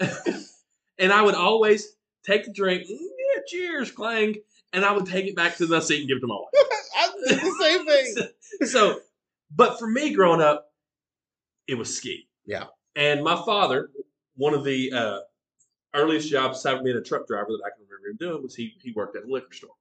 and 0.97 1.13
I 1.13 1.21
would 1.21 1.35
always 1.35 1.95
take 2.25 2.45
the 2.45 2.51
drink, 2.51 2.87
mm, 2.87 2.97
yeah, 2.97 3.41
cheers, 3.45 3.91
clang, 3.91 4.37
and 4.73 4.83
I 4.83 4.91
would 4.91 5.05
take 5.05 5.25
it 5.25 5.35
back 5.35 5.57
to 5.57 5.67
the 5.67 5.79
seat 5.81 5.99
and 5.99 6.07
give 6.07 6.17
it 6.17 6.21
to 6.21 6.27
my 6.27 6.35
wife. 6.35 6.49
I 6.97 7.11
did 7.27 7.39
the 7.39 7.55
same 7.61 7.85
thing. 7.85 8.27
so, 8.67 8.99
but 9.51 9.77
for 9.79 9.87
me 9.87 10.13
growing 10.13 10.41
up, 10.41 10.71
it 11.67 11.75
was 11.75 11.95
ski. 11.95 12.27
Yeah. 12.45 12.65
And 12.95 13.23
my 13.23 13.35
father, 13.45 13.89
one 14.35 14.53
of 14.53 14.63
the 14.63 14.91
uh, 14.91 15.19
earliest 15.93 16.29
jobs 16.29 16.59
aside 16.59 16.75
from 16.75 16.83
being 16.83 16.97
a 16.97 17.01
truck 17.01 17.27
driver 17.27 17.49
that 17.49 17.61
I 17.65 17.69
can 17.75 17.85
remember 17.87 18.09
him 18.09 18.17
doing 18.17 18.43
was 18.43 18.55
he 18.55 18.75
he 18.81 18.91
worked 18.91 19.17
at 19.17 19.23
a 19.23 19.27
liquor 19.27 19.53
store. 19.53 19.75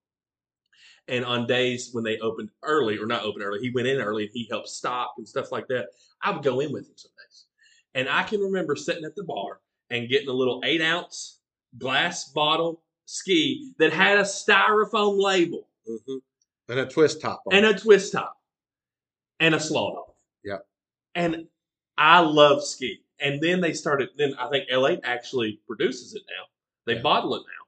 And 1.08 1.24
on 1.24 1.46
days 1.46 1.90
when 1.92 2.02
they 2.02 2.18
opened 2.20 2.48
early 2.62 2.96
or 2.96 3.06
not 3.06 3.24
open 3.24 3.42
early, 3.42 3.60
he 3.60 3.70
went 3.70 3.86
in 3.86 4.00
early 4.00 4.24
and 4.24 4.32
he 4.32 4.48
helped 4.50 4.68
stock 4.68 5.14
and 5.18 5.28
stuff 5.28 5.52
like 5.52 5.68
that. 5.68 5.88
I 6.22 6.30
would 6.30 6.42
go 6.42 6.60
in 6.60 6.72
with 6.72 6.88
him 6.88 6.94
some 6.96 7.10
days. 7.18 7.44
And 7.94 8.08
I 8.08 8.22
can 8.22 8.40
remember 8.40 8.74
sitting 8.74 9.04
at 9.04 9.14
the 9.14 9.24
bar 9.24 9.60
and 9.90 10.08
getting 10.08 10.30
a 10.30 10.32
little 10.32 10.62
eight 10.64 10.80
ounce 10.80 11.40
glass 11.78 12.30
bottle 12.30 12.82
ski 13.04 13.72
that 13.78 13.92
had 13.92 14.18
a 14.18 14.22
styrofoam 14.22 15.20
label 15.22 15.68
hmm 15.86 16.16
And 16.68 16.80
a 16.80 16.86
twist 16.86 17.20
top. 17.20 17.42
On 17.46 17.54
and 17.54 17.66
it. 17.66 17.76
a 17.76 17.78
twist 17.78 18.12
top 18.12 18.38
and 19.40 19.54
a 19.54 19.60
slaw 19.60 19.94
dog. 19.94 20.14
Yep. 20.44 20.66
And 21.14 21.46
I 21.98 22.20
love 22.20 22.62
ski. 22.64 23.00
And 23.20 23.40
then 23.40 23.60
they 23.60 23.72
started, 23.72 24.10
then 24.16 24.34
I 24.38 24.48
think 24.48 24.66
Ale-8 24.70 25.00
actually 25.04 25.60
produces 25.66 26.14
it 26.14 26.22
now. 26.28 26.44
They 26.86 26.96
Yeah. 26.96 27.02
bottle 27.02 27.34
it 27.36 27.40
now. 27.40 27.66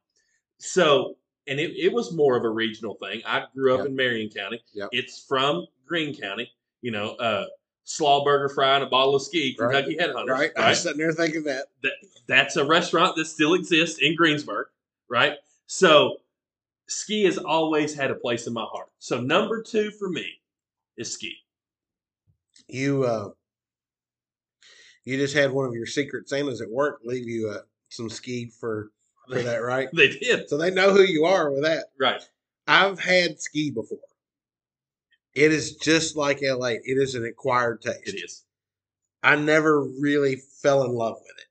So, 0.59 1.17
and 1.47 1.61
it, 1.61 1.77
it 1.77 1.93
was 1.93 2.13
more 2.13 2.37
of 2.37 2.45
a 2.45 2.49
regional 2.51 2.95
thing. 2.95 3.23
I 3.25 3.45
grew 3.55 3.75
up 3.75 3.79
Yep. 3.81 3.87
in 3.89 3.97
Marion 3.97 4.31
County. 4.31 4.63
Yep. 4.75 4.89
It's 4.93 5.25
from 5.25 5.67
Greene 5.87 6.15
County. 6.15 6.51
You 6.83 6.91
know, 6.91 7.11
uh, 7.17 7.47
slaw 7.85 8.25
burger 8.25 8.49
fry 8.49 8.75
and 8.75 8.85
a 8.85 8.89
bottle 8.89 9.15
of 9.15 9.23
ski, 9.23 9.57
Right. 9.59 9.73
Kentucky 9.87 9.97
Headhunters. 9.97 10.29
right? 10.29 10.51
I 10.57 10.71
was 10.71 10.83
sitting 10.83 10.99
there 10.99 11.13
thinking 11.13 11.45
that. 11.45 11.67
that 11.83 11.93
that's 12.27 12.57
a 12.57 12.65
restaurant 12.65 13.15
that 13.17 13.27
still 13.27 13.55
exists 13.55 14.01
in 14.01 14.17
Greensburg, 14.17 14.67
right? 15.09 15.37
So 15.69 16.21
ski 16.89 17.25
has 17.25 17.39
always 17.39 17.95
had 17.95 18.11
a 18.11 18.17
place 18.17 18.47
in 18.49 18.53
my 18.53 18.65
heart. 18.65 18.89
So 18.99 19.21
number 19.21 19.63
two 19.63 19.93
for 19.93 20.09
me 20.09 20.27
is 20.97 21.13
ski. 21.13 21.37
You 22.69 23.05
uh, 23.05 23.31
you 25.05 25.17
just 25.17 25.35
had 25.35 25.51
one 25.53 25.67
of 25.67 25.75
your 25.75 25.87
secret 25.87 26.29
Santas 26.29 26.61
at 26.61 26.71
work 26.71 27.01
leave 27.05 27.29
you 27.29 27.49
uh, 27.51 27.61
some 27.89 28.09
ski 28.11 28.51
for 28.61 28.91
for 29.31 29.43
that, 29.43 29.57
right? 29.63 29.89
They 29.95 30.09
did. 30.09 30.49
So 30.49 30.57
they 30.57 30.71
know 30.71 30.93
who 30.93 31.03
you 31.03 31.25
are 31.25 31.51
with 31.51 31.63
that. 31.65 31.87
Right. 31.99 32.23
I've 32.67 32.99
had 32.99 33.41
ski 33.41 33.71
before. 33.71 33.99
It 35.35 35.53
is 35.53 35.77
just 35.77 36.17
like 36.17 36.43
Ale-8. 36.43 36.81
It 36.85 36.99
is 36.99 37.15
an 37.15 37.25
acquired 37.27 37.83
taste. 37.83 38.09
It 38.09 38.25
is. 38.25 38.45
I 39.23 39.37
never 39.37 39.83
really 39.83 40.37
fell 40.37 40.83
in 40.85 40.93
love 40.93 41.17
with 41.21 41.39
it, 41.39 41.47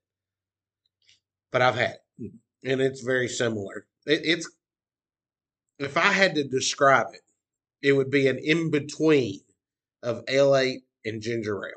but 1.52 1.62
I've 1.62 1.76
had 1.76 1.92
it, 2.20 2.24
Mhm. 2.24 2.40
and 2.64 2.82
it's 2.82 3.02
very 3.02 3.28
similar. 3.28 3.86
It, 4.06 4.22
it's 4.24 4.50
if 5.78 5.98
I 5.98 6.12
had 6.12 6.36
to 6.36 6.44
describe 6.44 7.08
it, 7.14 7.22
it 7.82 7.92
would 7.94 8.10
be 8.10 8.28
an 8.28 8.38
in 8.40 8.72
between 8.72 9.42
of 10.04 10.24
Ale-8 10.28 10.85
and 11.06 11.22
ginger 11.22 11.62
ale. 11.66 11.72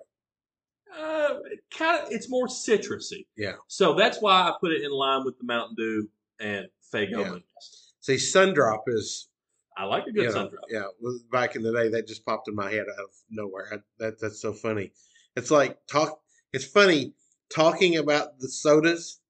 Uh, 0.98 1.34
kind 1.76 2.02
of. 2.02 2.10
It's 2.12 2.28
more 2.30 2.46
citrusy. 2.46 3.26
Yeah. 3.36 3.52
So 3.68 3.94
that's 3.94 4.20
why 4.20 4.32
I 4.32 4.52
put 4.60 4.72
it 4.72 4.82
in 4.82 4.90
line 4.90 5.24
with 5.24 5.38
the 5.38 5.44
Mountain 5.44 5.76
Dew 5.76 6.08
and 6.40 6.66
Fago 6.92 7.10
Yeah. 7.10 7.28
Munoz. 7.30 7.92
See, 8.00 8.14
Sundrop 8.14 8.80
is 8.86 9.28
I 9.76 9.84
like 9.84 10.06
a 10.06 10.12
good 10.12 10.22
you 10.22 10.28
know, 10.28 10.34
sun 10.34 10.50
drop. 10.50 10.64
Yeah, 10.70 10.84
back 11.30 11.54
in 11.54 11.62
the 11.62 11.72
day, 11.72 11.88
that 11.90 12.08
just 12.08 12.24
popped 12.26 12.48
in 12.48 12.54
my 12.54 12.70
head 12.70 12.86
out 12.92 13.04
of 13.04 13.10
nowhere. 13.30 13.68
I, 13.72 13.76
that 13.98 14.18
that's 14.20 14.40
so 14.40 14.52
funny. 14.52 14.92
It's 15.36 15.50
like 15.50 15.78
talk. 15.86 16.20
It's 16.52 16.64
funny 16.64 17.12
talking 17.54 17.96
about 17.96 18.40
the 18.40 18.48
sodas 18.48 19.20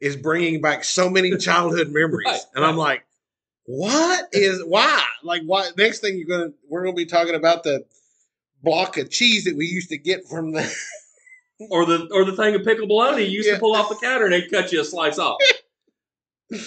is 0.00 0.16
bringing 0.16 0.60
back 0.60 0.82
so 0.82 1.08
many 1.10 1.36
childhood 1.38 1.90
memories, 1.92 2.26
Right, 2.26 2.40
and 2.54 2.64
I'm 2.64 2.76
like, 2.76 3.04
what 3.66 4.28
is 4.32 4.60
why? 4.64 5.04
Like, 5.22 5.42
why? 5.44 5.70
Next 5.76 6.00
thing 6.00 6.16
you're 6.18 6.26
gonna 6.38 6.52
we're 6.68 6.82
gonna 6.82 6.96
be 6.96 7.06
talking 7.06 7.34
about 7.36 7.62
the 7.62 7.84
block 8.62 8.96
of 8.98 9.10
cheese 9.10 9.44
that 9.44 9.56
we 9.56 9.66
used 9.66 9.88
to 9.90 9.98
get 9.98 10.26
from 10.28 10.52
the. 10.52 10.72
Or 11.68 11.84
the 11.84 12.08
or 12.14 12.24
the 12.24 12.34
thing 12.34 12.54
of 12.54 12.64
pickle 12.64 12.86
bologna 12.86 13.20
you 13.24 13.32
used 13.32 13.46
Yeah. 13.46 13.56
to 13.56 13.60
pull 13.60 13.76
off 13.76 13.90
the 13.90 13.94
counter 13.96 14.24
and 14.24 14.32
they'd 14.32 14.50
cut 14.50 14.72
you 14.72 14.80
a 14.80 14.84
slice 14.84 15.18
off. 15.18 15.36
if 16.48 16.66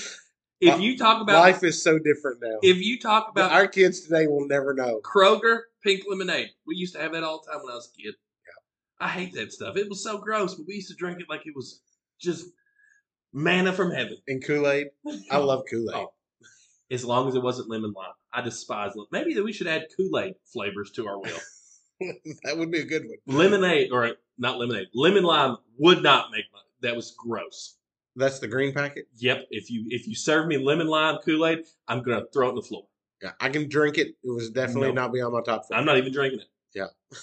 you 0.80 0.96
talk 0.98 1.20
about 1.20 1.40
Life 1.40 1.64
is 1.64 1.82
so 1.82 1.98
different 1.98 2.38
now. 2.44 2.60
if 2.62 2.78
you 2.78 3.00
talk 3.00 3.28
about 3.30 3.52
Our 3.52 3.68
kids 3.68 4.02
today 4.02 4.28
will 4.28 4.48
never 4.48 4.74
know. 4.76 5.02
Kroger 5.04 5.62
pink 5.84 6.04
lemonade. 6.08 6.50
We 6.68 6.76
used 6.76 6.94
to 6.94 7.02
have 7.02 7.14
that 7.14 7.24
all 7.24 7.42
the 7.44 7.52
time 7.52 7.62
when 7.64 7.72
I 7.72 7.76
was 7.76 7.90
a 7.92 8.02
kid. 8.02 8.14
I 9.00 9.08
hate 9.10 9.34
that 9.34 9.52
stuff. 9.52 9.78
It 9.78 9.90
was 9.90 10.04
so 10.04 10.20
gross, 10.20 10.54
but 10.54 10.68
we 10.68 10.76
used 10.76 10.90
to 10.90 10.96
drink 10.96 11.20
it 11.20 11.26
like 11.28 11.42
it 11.48 11.56
was 11.56 11.82
just 12.22 12.46
manna 13.34 13.74
from 13.74 13.90
heaven. 13.92 14.18
And 14.28 14.46
Kool 14.46 14.70
Aid, 14.70 14.88
I 15.32 15.38
love 15.38 15.64
Kool 15.72 15.90
Aid. 15.90 15.96
Oh. 15.96 16.14
As 16.92 17.04
long 17.04 17.28
as 17.28 17.34
it 17.34 17.42
wasn't 17.42 17.68
lemon 17.70 17.94
lime. 17.98 18.14
I 18.32 18.42
despise 18.42 18.92
lemon. 18.96 19.08
Maybe 19.12 19.34
that 19.34 19.44
we 19.44 19.52
should 19.54 19.66
add 19.68 19.88
Kool-Aid 19.98 20.36
flavors 20.46 20.92
to 20.92 21.08
our 21.08 21.20
wheel. 21.24 21.38
that 22.44 22.58
would 22.58 22.72
be 22.72 22.80
a 22.80 22.86
good 22.86 23.04
one. 23.06 23.18
lemonade 23.38 23.92
or 23.92 24.12
not 24.38 24.60
lemonade. 24.60 24.88
Lemon 24.94 25.24
lime 25.24 25.58
would 25.78 26.04
not 26.04 26.32
make 26.32 26.46
my 26.54 26.60
that 26.82 26.96
was 26.96 27.12
gross. 27.18 27.78
That's 28.16 28.40
the 28.40 28.48
green 28.48 28.74
packet. 28.74 29.08
Yep. 29.18 29.48
If 29.50 29.72
you 29.72 29.86
if 29.90 30.08
you 30.08 30.16
serve 30.16 30.48
me 30.48 30.58
lemon 30.58 30.88
lime 30.88 31.18
Kool-Aid, 31.26 31.66
I'm 31.88 32.04
gonna 32.04 32.24
throw 32.34 32.48
it 32.48 32.50
on 32.52 32.56
the 32.56 32.62
floor. 32.62 32.86
Yeah, 33.22 33.32
I 33.40 33.50
can 33.50 33.70
drink 33.70 33.98
it. 33.98 34.10
It 34.24 34.30
was 34.30 34.50
definitely 34.52 34.90
No. 34.90 35.02
not 35.04 35.14
be 35.14 35.22
on 35.22 35.32
my 35.32 35.42
top 35.42 35.64
five. 35.68 35.80
I'm 35.80 35.86
not 35.86 35.98
even 35.98 36.12
drinking 36.12 36.42
it. 36.42 36.48
Yeah. 36.76 36.88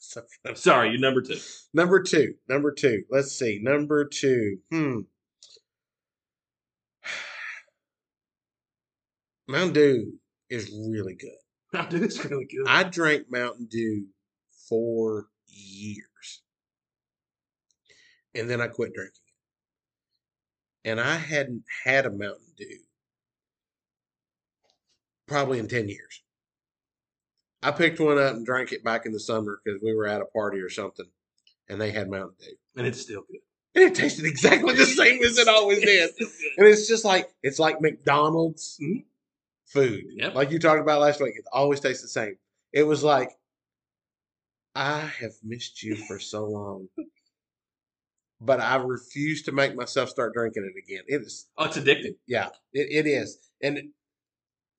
so. 0.00 0.22
Sorry, 0.54 0.90
you 0.90 0.98
number 0.98 1.22
two. 1.22 1.38
number 1.72 2.02
two. 2.02 2.34
Number 2.48 2.70
two. 2.72 3.04
Let's 3.10 3.32
see. 3.32 3.58
Number 3.62 4.04
two. 4.04 4.58
Hmm. 4.70 5.00
Mountain 9.48 9.72
Dew 9.72 10.12
is 10.50 10.70
really 10.70 11.14
good. 11.14 11.30
Mountain 11.72 12.00
Dew 12.00 12.06
is 12.06 12.24
really 12.24 12.44
good. 12.46 12.66
I 12.66 12.84
drank 12.84 13.30
Mountain 13.30 13.66
Dew 13.70 14.06
for 14.68 15.26
years. 15.46 16.42
And 18.34 18.48
then 18.48 18.60
I 18.60 18.68
quit 18.68 18.94
drinking 18.94 19.20
it. 20.84 20.90
And 20.90 21.00
I 21.00 21.16
hadn't 21.16 21.64
had 21.84 22.06
a 22.06 22.10
Mountain 22.10 22.54
Dew 22.56 22.78
probably 25.26 25.58
in 25.58 25.68
10 25.68 25.88
years. 25.88 26.22
I 27.62 27.72
picked 27.72 27.98
one 28.00 28.18
up 28.18 28.34
and 28.34 28.46
drank 28.46 28.72
it 28.72 28.84
back 28.84 29.04
in 29.04 29.12
the 29.12 29.20
summer 29.20 29.60
because 29.64 29.82
we 29.82 29.92
were 29.94 30.06
at 30.06 30.20
a 30.22 30.26
party 30.26 30.58
or 30.60 30.70
something 30.70 31.06
and 31.68 31.80
they 31.80 31.90
had 31.90 32.08
Mountain 32.08 32.36
Dew. 32.40 32.54
and 32.76 32.86
it's 32.86 33.00
still 33.00 33.22
good. 33.30 33.40
And 33.74 33.84
it 33.84 33.94
tasted 33.94 34.24
exactly 34.24 34.74
the 34.74 34.86
same 34.86 35.22
as 35.22 35.36
it 35.38 35.48
always 35.48 35.80
did. 35.80 35.88
It's 35.88 36.14
still 36.14 36.28
good. 36.28 36.58
And 36.58 36.66
it's 36.68 36.88
just 36.88 37.04
like 37.04 37.28
it's 37.42 37.58
like 37.58 37.80
McDonald's 37.80 38.78
Mhm. 38.80 39.04
Food. 39.72 40.04
Yep. 40.14 40.34
Like 40.34 40.50
you 40.50 40.58
talked 40.58 40.80
about 40.80 41.00
last 41.00 41.20
week, 41.20 41.34
it 41.36 41.44
always 41.52 41.80
tastes 41.80 42.02
the 42.02 42.08
same. 42.08 42.36
It 42.72 42.82
was 42.84 43.02
like, 43.04 43.30
I 44.74 45.00
have 45.00 45.32
missed 45.42 45.82
you 45.82 45.96
for 45.96 46.18
so 46.18 46.44
long. 46.46 46.88
But 48.40 48.60
I 48.60 48.76
refuse 48.76 49.42
to 49.44 49.52
make 49.52 49.74
myself 49.74 50.08
start 50.08 50.32
drinking 50.32 50.64
it 50.72 50.78
again. 50.78 51.02
It 51.08 51.22
is 51.22 51.46
Oh, 51.58 51.64
it's 51.64 51.76
addicting. 51.76 52.14
yeah, 52.26 52.48
it, 52.72 53.06
it 53.06 53.10
is. 53.10 53.38
And 53.62 53.90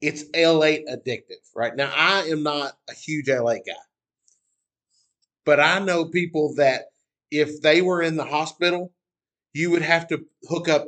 it's 0.01 0.23
Ale-8 0.33 0.85
addictive, 0.87 1.43
right? 1.55 1.75
Now 1.75 1.91
I 1.93 2.21
am 2.29 2.41
not 2.41 2.77
a 2.89 2.93
huge 2.93 3.27
Ale-8 3.29 3.65
guy. 3.67 3.73
But 5.45 5.59
I 5.59 5.79
know 5.79 6.05
people 6.05 6.55
that 6.55 6.85
if 7.31 7.61
they 7.61 7.81
were 7.81 8.01
in 8.01 8.15
the 8.15 8.23
hospital, 8.25 8.93
you 9.53 9.71
would 9.71 9.81
have 9.81 10.07
to 10.07 10.25
hook 10.47 10.69
up 10.69 10.87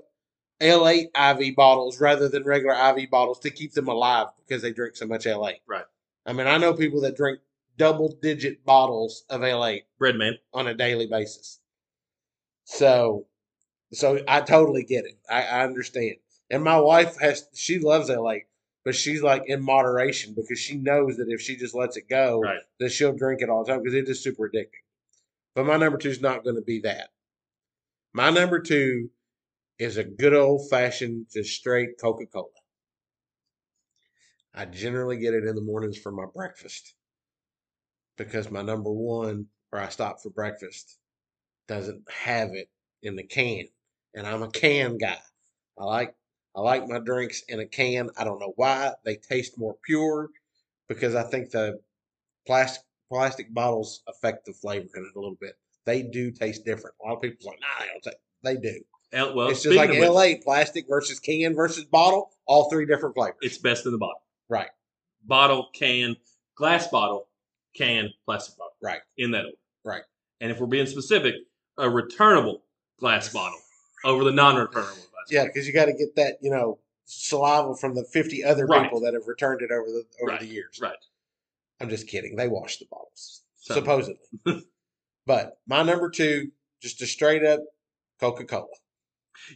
Ale-8 0.62 1.42
IV 1.42 1.56
bottles 1.56 2.00
rather 2.00 2.30
than 2.30 2.44
regular 2.44 2.76
IV 2.98 3.10
bottles 3.10 3.40
to 3.40 3.50
keep 3.50 3.74
them 3.74 3.88
alive 3.88 4.28
because 4.46 4.62
they 4.62 4.72
drink 4.72 4.96
so 4.96 5.08
much 5.08 5.26
Ale-8. 5.28 5.56
Right. 5.68 5.86
I 6.26 6.34
mean, 6.34 6.48
I 6.48 6.58
know 6.58 6.74
people 6.74 7.02
that 7.02 7.18
drink 7.18 7.40
double 7.78 8.10
digit 8.22 8.64
bottles 8.66 9.24
of 9.30 9.44
Ale-8 9.44 9.82
Bread 9.98 10.16
man. 10.16 10.38
on 10.54 10.68
a 10.68 10.74
daily 10.74 11.08
basis. 11.08 11.60
So, 12.66 13.26
so 13.92 14.20
I 14.28 14.42
totally 14.42 14.84
get 14.84 15.06
it. 15.06 15.18
I, 15.30 15.44
I 15.44 15.64
understand. 15.64 16.16
And 16.50 16.64
my 16.64 16.80
wife 16.80 17.18
has, 17.20 17.48
she 17.54 17.80
loves 17.80 18.10
Ale-8, 18.10 18.42
but 18.86 18.96
she's 18.96 19.22
like 19.24 19.44
in 19.48 19.62
moderation 19.64 20.34
because 20.36 20.60
she 20.60 20.76
knows 20.78 21.18
that 21.18 21.30
if 21.30 21.42
she 21.42 21.56
just 21.56 21.74
lets 21.76 21.98
it 21.98 22.08
go, 22.10 22.42
Right. 22.42 22.60
that 22.80 22.92
she'll 22.92 23.14
drink 23.16 23.42
it 23.42 23.50
all 23.50 23.64
the 23.64 23.72
time 23.72 23.82
because 23.82 23.96
it 23.96 24.08
is 24.08 24.22
super 24.24 24.50
addicting. 24.50 24.82
But 25.56 25.66
my 25.66 25.78
number 25.78 25.98
two 25.98 26.10
is 26.10 26.22
not 26.22 26.44
going 26.44 26.56
to 26.56 26.62
be 26.62 26.80
that. 26.82 27.10
My 28.14 28.30
number 28.30 28.60
two 28.60 29.10
is 29.80 29.98
a 29.98 30.04
good 30.04 30.34
old 30.34 30.70
fashioned, 30.70 31.28
just 31.32 31.52
straight 31.52 32.00
Coca 32.00 32.26
Cola. 32.26 32.48
I 34.54 34.66
generally 34.66 35.18
get 35.18 35.34
it 35.34 35.46
in 35.46 35.56
the 35.56 35.62
mornings 35.62 35.98
for 35.98 36.12
my 36.12 36.26
breakfast 36.34 36.96
because 38.18 38.52
my 38.52 38.62
number 38.62 38.92
one, 38.92 39.48
where 39.70 39.82
I 39.82 39.90
stop 39.90 40.22
for 40.22 40.30
breakfast, 40.30 40.98
doesn't 41.68 42.04
have 42.12 42.50
it 42.54 42.70
in 43.02 43.16
the 43.16 43.24
can, 43.24 43.68
and 44.14 44.28
I'm 44.28 44.44
a 44.44 44.52
can 44.52 44.98
guy. 44.98 45.20
I 45.78 45.84
like 45.86 46.16
I 46.56 46.62
like 46.62 46.88
my 46.88 47.00
drinks 47.00 47.44
in 47.48 47.60
a 47.62 47.66
can. 47.66 48.10
I 48.18 48.26
don't 48.26 48.40
know 48.40 48.54
why 48.58 48.94
they 49.06 49.16
taste 49.16 49.58
more 49.58 49.78
pure 49.84 50.30
because 50.88 51.16
I 51.16 51.24
think 51.24 51.52
the 51.52 51.80
plastic 52.46 52.84
plastic 53.10 53.54
bottles 53.54 54.04
affect 54.08 54.46
the 54.46 54.54
flavor 54.54 54.88
in 54.96 55.04
it 55.04 55.16
a 55.16 55.20
little 55.20 55.38
bit. 55.40 55.58
They 55.86 56.04
do 56.04 56.32
taste 56.32 56.66
different. 56.66 56.96
A 57.02 57.08
lot 57.08 57.16
of 57.16 57.22
people 57.22 57.50
are 57.50 57.52
like, 57.52 57.60
nah, 57.62 57.80
they 57.80 57.88
don't 57.88 58.04
taste. 58.04 58.18
They 58.44 58.58
do. 58.58 58.84
Well, 59.14 59.50
it's 59.50 59.64
just 59.64 59.76
like 59.76 59.90
of 59.90 59.98
which, 59.98 60.42
plastic 60.44 60.88
versus 60.88 61.20
can 61.20 61.54
versus 61.56 61.84
bottle. 61.86 62.32
All 62.48 62.70
three 62.70 62.86
different 62.86 63.16
flavors. 63.16 63.38
It's 63.42 63.58
best 63.58 63.86
in 63.86 63.92
the 63.92 63.98
bottle. 63.98 64.22
right, 64.50 64.70
Bottle, 65.26 65.70
can, 65.74 66.16
glass 66.56 66.88
bottle, 66.88 67.28
can, 67.76 68.10
plastic 68.26 68.58
bottle. 68.58 68.74
right. 68.82 69.02
In 69.18 69.32
that 69.32 69.46
order. 69.46 69.58
Right. 69.84 70.04
and 70.42 70.52
if 70.52 70.60
we're 70.60 70.68
being 70.68 70.86
specific, 70.88 71.36
a 71.78 71.90
returnable 71.90 72.64
glass 73.00 73.32
bottle 73.34 73.58
over 74.06 74.24
the 74.24 74.32
non-returnable 74.32 74.94
glass. 74.96 75.28
Yeah, 75.30 75.46
because 75.46 75.66
you 75.68 75.74
got 75.74 75.86
to 75.86 75.94
get 75.94 76.16
that, 76.16 76.38
you 76.42 76.52
know, 76.52 76.80
saliva 77.06 77.76
from 77.76 77.96
the 77.96 78.04
50 78.04 78.44
other 78.44 78.66
Right. 78.66 78.84
people 78.84 79.00
that 79.02 79.14
have 79.14 79.28
returned 79.28 79.62
it 79.62 79.72
over 79.72 79.88
the 79.88 80.04
over 80.22 80.32
Right, 80.32 80.40
the 80.40 80.46
years. 80.48 80.80
right. 80.82 80.96
I'm 81.80 81.90
just 81.90 82.08
kidding. 82.08 82.36
They 82.36 82.48
wash 82.48 82.78
the 82.78 82.86
bottles, 82.92 83.42
So- 83.56 83.74
supposedly. 83.76 84.20
but 85.26 85.60
my 85.68 85.84
number 85.84 86.10
two, 86.10 86.52
just 86.82 87.02
a 87.02 87.08
straight 87.08 87.44
up 87.44 87.60
Coca 88.20 88.46
Cola. 88.46 88.68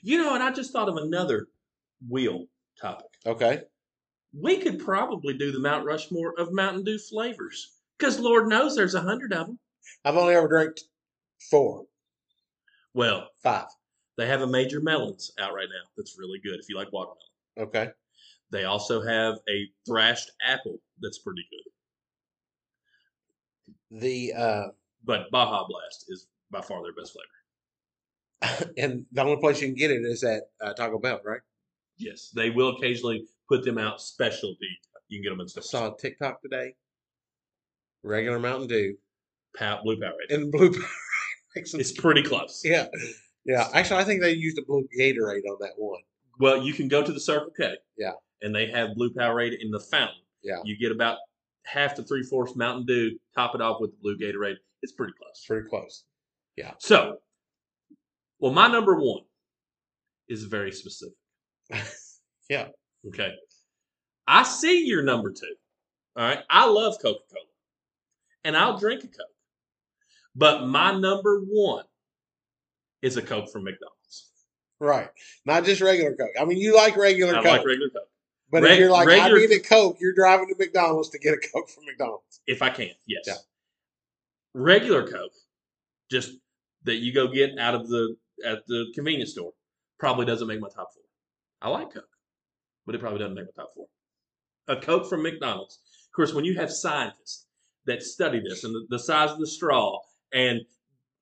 You 0.02 0.18
know, 0.18 0.34
and 0.34 0.44
I 0.44 0.52
just 0.52 0.72
thought 0.72 0.90
of 0.90 0.98
another 0.98 1.48
wheel 2.10 2.46
topic. 2.80 3.08
Okay. 3.26 3.62
We 4.38 4.58
could 4.58 4.80
probably 4.80 5.38
do 5.38 5.52
the 5.52 5.60
Mount 5.60 5.86
Rushmore 5.86 6.34
of 6.38 6.52
Mountain 6.52 6.84
Dew 6.84 6.98
flavors 6.98 7.74
because 7.98 8.20
Lord 8.20 8.48
knows 8.48 8.76
there's 8.76 8.96
a 8.96 9.02
hundred 9.02 9.34
of 9.34 9.48
them. 9.48 9.60
I've 10.04 10.18
only 10.18 10.36
ever 10.36 10.48
drank 10.48 10.78
four, 11.50 11.86
Well, 12.94 13.30
five. 13.42 13.68
they 14.18 14.28
have 14.28 14.42
a 14.42 14.48
major 14.48 14.82
melons 14.82 15.32
out 15.40 15.54
right 15.54 15.68
now 15.70 15.90
that's 15.96 16.18
really 16.18 16.40
good 16.44 16.60
if 16.60 16.68
you 16.70 16.76
like 16.76 16.92
watermelon. 16.92 17.20
Okay. 17.58 17.90
They 18.52 18.66
also 18.66 19.02
have 19.02 19.36
a 19.50 19.68
thrashed 19.88 20.32
apple 20.46 20.80
that's 21.02 21.20
pretty 21.20 21.46
good. 21.52 21.72
The 24.00 24.34
uh, 24.34 24.64
But 25.04 25.30
Baja 25.32 25.66
Blast 25.68 26.06
is 26.10 26.28
by 26.52 26.62
far 26.62 26.84
their 26.84 26.94
best 26.94 27.14
flavor. 27.14 27.26
and 28.78 29.06
the 29.12 29.22
only 29.22 29.38
place 29.38 29.62
you 29.62 29.68
can 29.68 29.76
get 29.76 29.92
it 29.92 30.02
is 30.04 30.24
at 30.24 30.44
uh, 30.62 30.74
Taco 30.74 31.00
Bell, 31.00 31.20
right? 31.24 31.42
Yes, 31.98 32.32
they 32.36 32.50
will 32.50 32.76
occasionally 32.76 33.26
put 33.48 33.64
them 33.64 33.78
out 33.78 34.02
specialty. 34.02 34.68
You 35.08 35.20
can 35.20 35.24
get 35.24 35.30
them 35.30 35.40
in 35.42 35.48
I 35.58 35.62
saw 35.62 35.94
a 35.94 35.98
TikTok 35.98 36.42
today. 36.42 36.76
Regular 38.04 38.40
Mountain 38.40 38.68
Dew 38.68 38.96
Pow, 39.58 39.82
blue 39.84 39.98
Powerade. 39.98 40.34
and 40.34 40.52
blue. 40.52 40.70
Powerade 41.58 41.80
It's 41.80 41.92
pretty 41.94 42.22
close. 42.22 42.62
yeah, 42.66 42.88
yeah. 43.46 43.70
Actually, 43.74 44.02
I 44.02 44.04
think 44.04 44.22
they 44.22 44.32
used 44.32 44.58
a 44.60 44.66
blue 44.66 44.86
Gatorade 45.00 45.44
on 45.50 45.58
that 45.62 45.72
one. 45.78 46.02
Well, 46.40 46.62
you 46.62 46.74
can 46.74 46.88
go 46.88 47.02
to 47.02 47.12
the 47.14 47.20
Circle 47.20 47.52
K. 47.58 47.76
Yeah. 47.98 48.12
And 48.42 48.54
they 48.54 48.68
have 48.68 48.94
blue 48.96 49.12
Powerade 49.14 49.56
in 49.62 49.72
the 49.72 49.80
fountain. 49.80 50.22
Yeah. 50.44 50.58
You 50.66 50.78
get 50.78 50.92
about 50.92 51.18
half 51.64 51.96
to 51.96 52.04
three 52.04 52.24
fourths 52.24 52.56
Mountain 52.56 52.86
Dew, 52.86 53.18
top 53.34 53.56
it 53.56 53.62
off 53.62 53.80
with 53.80 53.92
the 53.92 53.98
blue 54.02 54.18
Gatorade. 54.18 54.58
It's 54.82 54.92
pretty 54.92 55.14
close. 55.18 55.44
Pretty 55.48 55.68
close. 55.70 56.04
Yeah. 56.58 56.74
So, 56.80 57.18
well, 58.46 58.54
my 58.54 58.68
number 58.68 58.94
one 58.96 59.24
is 60.30 60.44
very 60.44 60.72
specific. 60.72 61.16
Yeah. 62.48 62.68
Okay. 63.08 63.34
I 64.28 64.44
see 64.44 64.86
your 64.86 65.02
number 65.02 65.32
two. 65.32 65.56
All 66.16 66.24
right. 66.24 66.44
I 66.48 66.68
love 66.68 66.94
Coca 67.02 67.22
Cola 67.34 67.46
and 68.44 68.56
I'll 68.56 68.78
drink 68.78 69.04
a 69.04 69.08
Coke. 69.08 69.26
But 70.36 70.68
my 70.68 70.92
number 70.96 71.40
one 71.40 71.86
is 73.02 73.18
a 73.18 73.24
Coke 73.24 73.50
from 73.52 73.64
McDonald's. 73.64 74.30
Right. 74.80 75.10
Not 75.48 75.66
just 75.66 75.82
regular 75.82 76.16
Coke. 76.16 76.36
I 76.40 76.46
mean, 76.46 76.60
you 76.60 76.76
like 76.76 76.96
regular 76.98 77.32
I 77.34 77.38
Coke, 77.38 77.46
like 77.46 77.66
regular 77.66 77.90
Coke. 77.90 78.10
but 78.52 78.62
reg- 78.62 78.74
if 78.74 78.80
you're 78.80 78.92
like, 78.92 79.08
regular- 79.08 79.40
I 79.40 79.42
need 79.42 79.52
a 79.52 79.60
Coke, 79.60 79.98
you're 80.00 80.14
driving 80.14 80.48
to 80.50 80.56
McDonald's 80.56 81.10
to 81.10 81.18
get 81.18 81.34
a 81.34 81.38
Coke 81.52 81.68
from 81.68 81.86
McDonald's. 81.86 82.42
If 82.46 82.62
I 82.62 82.70
can, 82.70 82.92
yes. 83.08 83.24
Yeah. 83.26 83.34
Regular 84.54 85.08
Coke, 85.08 85.34
just 86.12 86.34
that 86.84 86.98
you 86.98 87.12
go 87.12 87.28
get 87.28 87.58
out 87.58 87.74
of 87.74 87.88
the 87.90 88.16
at 88.44 88.66
the 88.68 88.86
convenience 88.96 89.32
store, 89.32 89.52
probably 90.00 90.26
doesn't 90.26 90.48
make 90.48 90.60
my 90.60 90.70
top 90.70 90.90
four. 90.94 91.04
I 91.62 91.70
like 91.70 91.94
Coke, 91.94 92.08
but 92.86 92.96
it 92.96 93.00
probably 93.02 93.20
doesn't 93.20 93.36
make 93.36 93.46
my 93.46 93.64
top 93.64 93.74
four. 93.76 93.88
A 94.68 94.76
Coke 94.76 95.08
from 95.10 95.24
McDonald's. 95.24 95.80
Of 96.08 96.16
course, 96.16 96.34
when 96.34 96.46
you 96.46 96.56
have 96.56 96.72
scientists 96.72 97.46
that 97.86 98.02
study 98.04 98.40
this 98.40 98.64
and 98.64 98.74
the, 98.74 98.86
the 98.90 99.00
size 99.00 99.32
of 99.32 99.40
the 99.40 99.48
straw 99.48 100.00
and 100.34 100.62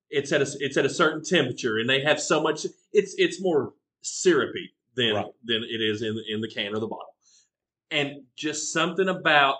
it's 0.10 0.32
at 0.32 0.42
a 0.42 0.48
it's 0.60 0.78
at 0.78 0.86
a 0.86 0.90
certain 0.90 1.24
temperature 1.24 1.78
and 1.80 1.90
they 1.90 2.02
have 2.02 2.22
so 2.22 2.42
much 2.42 2.66
it's 2.94 3.16
it's 3.18 3.42
more 3.42 3.74
syrupy 4.02 4.72
than 4.96 5.16
Right. 5.16 5.26
than 5.44 5.64
it 5.64 5.82
is 5.82 6.02
in 6.04 6.18
in 6.30 6.40
the 6.40 6.48
can 6.48 6.74
or 6.74 6.80
the 6.80 6.88
bottle. 6.88 7.16
And 7.92 8.24
just 8.36 8.72
something 8.72 9.10
about 9.10 9.58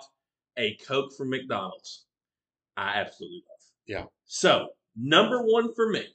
a 0.56 0.74
Coke 0.76 1.12
from 1.16 1.30
McDonald's, 1.30 2.06
I 2.76 2.94
absolutely 3.00 3.42
love. 3.48 3.60
Yeah. 3.86 4.04
So 4.24 4.68
number 4.96 5.42
one 5.42 5.74
for 5.74 5.90
me 5.90 6.06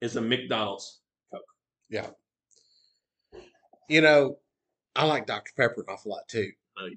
is 0.00 0.16
a 0.16 0.20
McDonald's. 0.20 1.00
Coke. 1.32 1.42
Yeah. 1.88 2.06
You 3.88 4.00
know, 4.00 4.38
I 4.94 5.06
like 5.06 5.26
Dr. 5.26 5.52
Pepper 5.56 5.82
an 5.82 5.86
awful 5.88 6.12
lot 6.12 6.28
too. 6.28 6.50
Oh, 6.78 6.88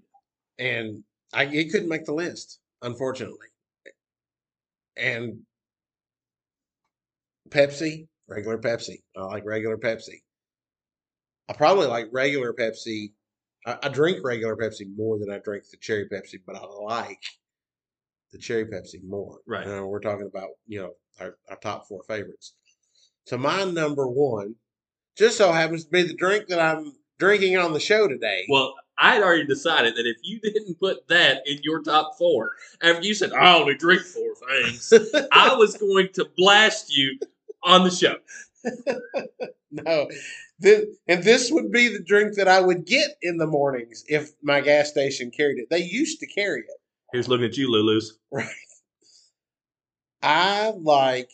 And 0.57 1.03
I 1.33 1.45
it 1.45 1.71
couldn't 1.71 1.89
make 1.89 2.05
the 2.05 2.13
list, 2.13 2.59
unfortunately. 2.81 3.47
And 4.97 5.41
Pepsi, 7.49 8.07
regular 8.27 8.57
Pepsi. 8.57 9.01
I 9.15 9.23
like 9.23 9.45
regular 9.45 9.77
Pepsi. 9.77 10.21
I 11.47 11.53
probably 11.53 11.87
like 11.87 12.07
regular 12.11 12.53
Pepsi. 12.53 13.13
I, 13.65 13.77
I 13.83 13.89
drink 13.89 14.19
regular 14.23 14.55
Pepsi 14.55 14.85
more 14.95 15.17
than 15.19 15.31
I 15.31 15.39
drink 15.39 15.63
the 15.69 15.77
cherry 15.77 16.07
Pepsi, 16.07 16.39
but 16.45 16.55
I 16.55 16.65
like 16.65 17.23
the 18.31 18.37
cherry 18.37 18.65
Pepsi 18.65 19.03
more. 19.03 19.39
Right. 19.47 19.65
You 19.65 19.71
know, 19.71 19.87
we're 19.87 19.99
talking 19.99 20.27
about, 20.27 20.49
you 20.67 20.79
know, 20.81 20.91
our, 21.19 21.37
our 21.49 21.57
top 21.57 21.87
four 21.87 22.03
favorites. 22.03 22.53
So 23.25 23.37
my 23.37 23.63
number 23.63 24.07
one 24.07 24.55
just 25.17 25.37
so 25.37 25.51
happens 25.51 25.83
to 25.85 25.91
be 25.91 26.03
the 26.03 26.13
drink 26.13 26.47
that 26.47 26.59
I'm 26.59 26.93
drinking 27.19 27.57
on 27.57 27.73
the 27.73 27.79
show 27.79 28.07
today. 28.07 28.45
Well, 28.49 28.73
I 28.97 29.15
had 29.15 29.23
already 29.23 29.45
decided 29.45 29.95
that 29.95 30.07
if 30.07 30.17
you 30.23 30.39
didn't 30.39 30.79
put 30.79 31.07
that 31.09 31.43
in 31.45 31.59
your 31.61 31.81
top 31.81 32.17
four, 32.17 32.51
after 32.81 33.05
you 33.05 33.13
said, 33.13 33.31
I 33.33 33.55
only 33.57 33.75
drink 33.75 34.01
four 34.01 34.33
things, 34.49 34.93
I 35.31 35.55
was 35.57 35.77
going 35.77 36.09
to 36.13 36.27
blast 36.35 36.95
you 36.95 37.19
on 37.63 37.83
the 37.83 37.91
show. 37.91 38.15
no. 39.71 40.09
This, 40.59 40.85
and 41.07 41.23
this 41.23 41.49
would 41.51 41.71
be 41.71 41.87
the 41.87 42.03
drink 42.03 42.35
that 42.35 42.49
I 42.49 42.59
would 42.59 42.85
get 42.85 43.11
in 43.21 43.37
the 43.37 43.47
mornings 43.47 44.03
if 44.07 44.31
my 44.41 44.59
gas 44.59 44.89
station 44.89 45.31
carried 45.31 45.59
it. 45.59 45.67
They 45.69 45.83
used 45.83 46.19
to 46.19 46.27
carry 46.27 46.61
it. 46.61 46.81
Here's 47.13 47.29
looking 47.29 47.45
at 47.45 47.57
you, 47.57 47.71
Lulu's. 47.71 48.17
Right. 48.31 48.47
I 50.21 50.73
like 50.75 51.29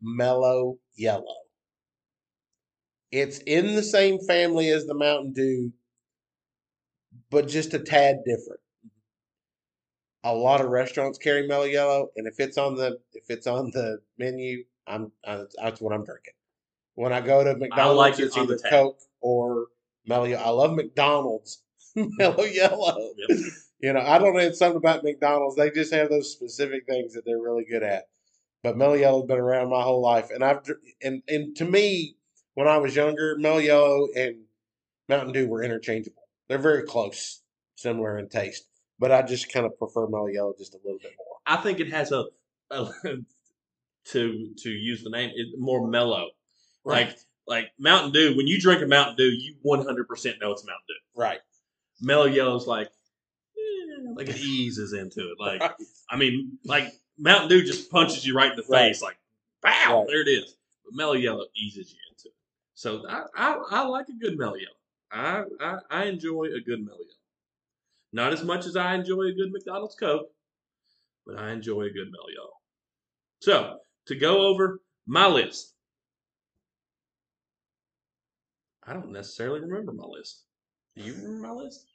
mellow 0.00 0.78
yellow. 1.00 1.24
It's 3.10 3.38
in 3.38 3.74
the 3.74 3.82
same 3.82 4.18
family 4.20 4.68
as 4.68 4.86
the 4.86 4.94
Mountain 4.94 5.32
Dew, 5.32 5.72
but 7.30 7.48
just 7.48 7.74
a 7.74 7.78
tad 7.78 8.18
different. 8.24 8.60
A 10.22 10.34
lot 10.34 10.60
of 10.60 10.68
restaurants 10.68 11.18
carry 11.18 11.48
mellow 11.48 11.64
yellow, 11.64 12.10
and 12.16 12.26
if 12.26 12.38
it's 12.38 12.58
on 12.58 12.76
the 12.76 12.98
if 13.14 13.24
it's 13.30 13.46
on 13.46 13.70
the 13.72 14.00
menu, 14.18 14.64
I'm 14.86 15.10
I, 15.26 15.44
that's 15.60 15.80
what 15.80 15.92
I'm 15.94 16.04
drinking. 16.04 16.34
When 16.94 17.12
I 17.12 17.20
go 17.20 17.42
to 17.42 17.56
McDonald's, 17.56 17.96
like 17.96 18.18
it 18.20 18.24
it's 18.26 18.36
either. 18.36 18.58
Coke 18.68 19.00
or 19.22 19.66
mellow. 20.06 20.26
Yellow. 20.26 20.44
I 20.44 20.50
love 20.50 20.74
McDonald's 20.74 21.62
mellow 21.96 22.44
yellow. 22.44 23.12
Yep. 23.16 23.38
You 23.80 23.94
know, 23.94 24.00
I 24.00 24.18
don't 24.18 24.34
know. 24.34 24.40
It's 24.40 24.58
something 24.58 24.76
about 24.76 25.02
McDonald's. 25.02 25.56
They 25.56 25.70
just 25.70 25.94
have 25.94 26.10
those 26.10 26.30
specific 26.30 26.84
things 26.86 27.14
that 27.14 27.24
they're 27.24 27.40
really 27.40 27.64
good 27.64 27.82
at. 27.82 28.04
But 28.62 28.76
Mellow 28.76 28.94
Yellow's 28.94 29.26
been 29.26 29.38
around 29.38 29.70
my 29.70 29.82
whole 29.82 30.02
life, 30.02 30.30
and 30.30 30.44
I've 30.44 30.60
and 31.02 31.22
and 31.28 31.56
to 31.56 31.64
me, 31.64 32.16
when 32.54 32.68
I 32.68 32.76
was 32.76 32.94
younger, 32.94 33.36
Mellow 33.38 33.58
Yellow 33.58 34.08
and 34.14 34.36
Mountain 35.08 35.32
Dew 35.32 35.48
were 35.48 35.62
interchangeable. 35.62 36.22
They're 36.48 36.58
very 36.58 36.82
close, 36.82 37.42
similar 37.76 38.18
in 38.18 38.28
taste. 38.28 38.66
But 38.98 39.12
I 39.12 39.22
just 39.22 39.50
kind 39.50 39.64
of 39.64 39.78
prefer 39.78 40.06
Mellow 40.08 40.26
Yellow 40.26 40.54
just 40.58 40.74
a 40.74 40.78
little 40.84 40.98
bit 40.98 41.12
more. 41.16 41.38
I 41.46 41.56
think 41.62 41.80
it 41.80 41.90
has 41.90 42.12
a, 42.12 42.26
a 42.70 42.90
to 44.06 44.54
to 44.56 44.70
use 44.70 45.02
the 45.02 45.10
name, 45.10 45.30
it, 45.34 45.58
more 45.58 45.86
mellow. 45.86 46.30
Like 46.84 47.18
like 47.46 47.70
Mountain 47.78 48.12
Dew, 48.12 48.36
when 48.36 48.46
you 48.46 48.60
drink 48.60 48.82
a 48.82 48.86
Mountain 48.86 49.16
Dew, 49.16 49.30
you 49.30 49.56
100% 49.66 50.40
know 50.40 50.52
it's 50.52 50.64
Mountain 50.64 50.86
Dew. 50.88 50.94
right, 51.14 51.40
Mellow 52.00 52.26
Yellow's 52.26 52.66
like, 52.66 52.88
like 54.16 54.28
it 54.28 54.36
eases 54.38 54.92
into 54.92 55.20
it. 55.20 55.38
Like, 55.38 55.60
right, 55.60 55.72
I 56.10 56.16
mean, 56.16 56.58
like 56.64 56.92
Mountain 57.18 57.48
Dew 57.48 57.62
just 57.62 57.90
punches 57.90 58.26
you 58.26 58.34
right 58.34 58.50
in 58.50 58.56
the 58.56 58.64
Right. 58.68 58.88
face, 58.88 59.02
like, 59.02 59.18
pow, 59.62 60.00
Right. 60.00 60.06
there 60.08 60.22
it 60.22 60.28
is. 60.28 60.56
But 60.84 60.94
Mellow 60.94 61.12
Yellow 61.14 61.46
eases 61.54 61.92
you 61.92 61.98
into 62.10 62.28
it. 62.28 62.34
So 62.74 63.06
I, 63.08 63.24
I, 63.36 63.62
I 63.70 63.82
like 63.86 64.06
a 64.08 64.12
good 64.12 64.38
Mellow 64.38 64.56
Yellow. 64.56 64.74
I, 65.12 65.44
I, 65.60 65.78
I 65.90 66.04
enjoy 66.06 66.44
a 66.46 66.60
good 66.60 66.84
Mellow 66.84 66.98
Yellow. 66.98 67.06
Not 68.12 68.32
as 68.32 68.42
much 68.42 68.66
as 68.66 68.76
I 68.76 68.94
enjoy 68.94 69.22
a 69.22 69.32
good 69.32 69.52
McDonald's 69.52 69.94
Coke, 69.94 70.30
but 71.26 71.38
I 71.38 71.52
enjoy 71.52 71.82
a 71.82 71.90
good 71.90 72.10
Mellow 72.10 72.28
Yellow. 72.34 72.52
So 73.40 73.78
to 74.06 74.14
go 74.16 74.46
over 74.46 74.80
my 75.06 75.26
list, 75.26 75.74
I 78.82 78.92
don't 78.94 79.12
necessarily 79.12 79.60
remember 79.60 79.92
my 79.92 80.06
list. 80.06 80.44
Do 80.96 81.02
you 81.02 81.14
remember 81.14 81.46
my 81.48 81.52
list? 81.52 81.89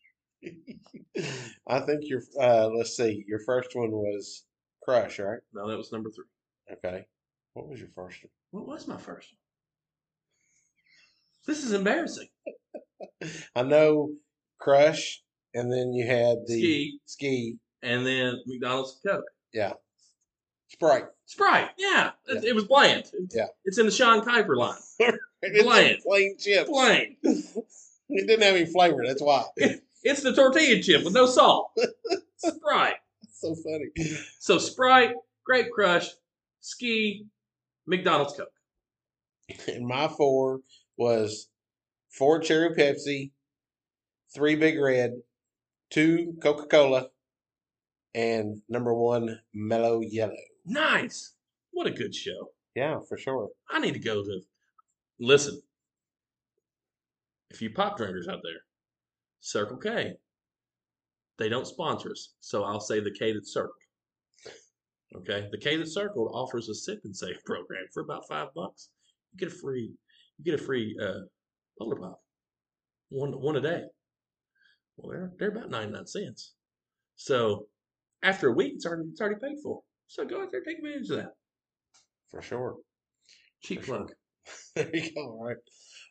I 1.67 1.79
think 1.79 2.01
your 2.03 2.21
uh, 2.39 2.67
let's 2.69 2.95
see, 2.97 3.23
your 3.27 3.39
first 3.39 3.75
one 3.75 3.91
was 3.91 4.43
Crush, 4.83 5.19
right? 5.19 5.39
No, 5.53 5.67
that 5.69 5.77
was 5.77 5.91
number 5.91 6.09
three. 6.11 6.25
Okay, 6.71 7.05
what 7.53 7.67
was 7.67 7.79
your 7.79 7.89
first 7.89 8.23
one? 8.23 8.31
What 8.51 8.67
was 8.67 8.87
my 8.87 8.97
first 8.97 9.29
one? 9.31 9.39
This 11.47 11.63
is 11.63 11.73
embarrassing. 11.73 12.27
I 13.55 13.63
know 13.63 14.11
Crush, 14.59 15.21
and 15.53 15.71
then 15.71 15.93
you 15.93 16.05
had 16.05 16.37
the 16.47 16.57
Ski, 16.59 16.99
ski. 17.05 17.57
and 17.83 18.05
then 18.05 18.41
McDonald's 18.45 18.99
Coke. 19.05 19.23
Yeah. 19.53 19.73
Sprite. 20.69 21.05
Sprite. 21.27 21.69
Yeah, 21.77 22.11
It, 22.27 22.43
it 22.43 22.55
was 22.55 22.65
bland. 22.65 23.05
Yeah. 23.31 23.45
it's 23.63 23.77
in 23.77 23.85
the 23.85 23.91
Sean 23.91 24.21
Kuiper 24.21 24.55
line. 24.55 24.79
It's 25.47 25.63
Bland. 25.63 25.99
plain 26.01 26.35
chip. 26.39 26.65
Bland. 26.65 27.17
It 27.23 28.27
didn't 28.27 28.41
have 28.41 28.55
any 28.55 28.65
flavor. 28.65 29.03
That's 29.05 29.21
why. 29.21 29.43
It's 30.05 30.21
the 30.21 30.33
tortilla 30.33 30.81
chip 30.83 31.03
with 31.03 31.15
no 31.15 31.25
salt. 31.25 31.71
Sprite. 32.37 32.97
so 33.33 33.55
funny. 33.55 33.85
So 34.39 34.59
Sprite, 34.59 35.15
Grape 35.43 35.71
Crush, 35.73 36.07
Ski, 36.61 37.25
McDonald's 37.87 38.35
Coke. 38.37 38.47
And 39.67 39.87
my 39.87 40.07
four 40.07 40.59
was 40.95 41.49
four 42.11 42.39
cherry 42.39 42.75
Pepsi, 42.75 43.31
three 44.33 44.55
Big 44.55 44.79
Red, 44.79 45.13
two 45.89 46.35
Coca 46.41 46.67
Cola, 46.67 47.07
and 48.13 48.61
number 48.69 48.93
one 48.93 49.39
Mellow 49.55 50.01
Yellow. 50.01 50.33
Nice. 50.65 51.33
What 51.71 51.87
a 51.87 51.91
good 51.91 52.13
show. 52.13 52.51
Yeah, 52.75 52.99
for 53.09 53.17
sure. 53.17 53.49
I 53.71 53.79
need 53.79 53.93
to 53.93 53.99
go 53.99 54.23
to. 54.23 54.41
Listen, 55.19 55.61
if 57.49 57.59
you 57.61 57.71
pop 57.71 57.97
drinkers 57.97 58.27
out 58.27 58.41
there, 58.43 58.61
Circle 59.45 59.77
K, 59.77 60.13
they 61.37 61.49
don't 61.49 61.67
sponsor 61.67 62.11
us, 62.11 62.33
so 62.39 62.63
I'll 62.63 62.79
say 62.79 62.99
the 62.99 63.15
K 63.17 63.31
that 63.31 63.47
circled. 63.47 63.75
Okay, 65.17 65.47
the 65.51 65.59
K 65.59 65.77
that 65.77 65.87
circled 65.87 66.31
offers 66.33 66.67
a 66.67 66.73
sip 66.73 66.99
and 67.03 67.15
save 67.15 67.37
program 67.45 67.85
for 67.93 68.01
about 68.01 68.27
five 68.27 68.47
bucks. 68.55 68.89
You 69.33 69.39
get 69.39 69.55
a 69.55 69.55
free, 69.55 69.93
you 70.37 70.43
get 70.43 70.59
a 70.59 70.63
free 70.63 70.97
uh, 70.99 71.25
polar 71.77 71.95
pop, 71.95 72.19
one 73.09 73.39
one 73.39 73.55
a 73.55 73.61
day. 73.61 73.83
Well, 74.97 75.11
they're 75.11 75.31
they're 75.37 75.55
about 75.55 75.69
ninety 75.69 75.93
nine 75.93 76.07
cents. 76.07 76.53
So 77.15 77.67
after 78.23 78.47
a 78.49 78.53
week, 78.53 78.73
it's 78.75 78.85
already 78.87 79.09
it's 79.09 79.21
already 79.21 79.39
paid 79.39 79.57
for. 79.61 79.81
So 80.07 80.25
go 80.25 80.41
out 80.41 80.49
there, 80.51 80.61
take 80.61 80.79
advantage 80.79 81.11
of 81.11 81.17
that. 81.17 81.33
For 82.31 82.41
sure. 82.41 82.77
Cheap 83.63 83.81
For 83.81 83.85
sure. 83.85 84.07
There 84.75 84.95
you 84.95 85.11
go. 85.13 85.21
All 85.21 85.45
right. 85.45 85.57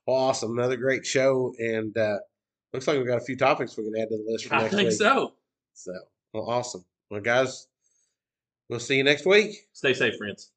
Well, 0.07 0.17
awesome. 0.17 0.59
Another 0.59 0.77
great 0.77 1.05
show. 1.07 1.53
And 1.59 1.97
uh, 1.97 2.19
looks 2.75 2.89
like 2.89 2.99
we've 2.99 3.07
got 3.07 3.19
a 3.19 3.25
few 3.25 3.37
topics 3.37 3.77
we 3.77 3.85
can 3.85 3.97
add 3.97 4.09
to 4.11 4.17
the 4.19 4.25
list 4.31 4.47
for 4.47 4.55
I 4.57 4.69
think 4.69 4.89
week. 4.89 4.93
so. 4.93 5.35
So, 5.75 5.93
well, 6.33 6.51
awesome. 6.51 6.85
Well, 7.11 7.21
guys, 7.21 7.69
we'll 8.69 8.81
see 8.81 8.97
you 8.97 9.05
next 9.05 9.25
week. 9.25 9.69
Stay 9.73 9.95
safe, 9.95 10.17
friends. 10.17 10.51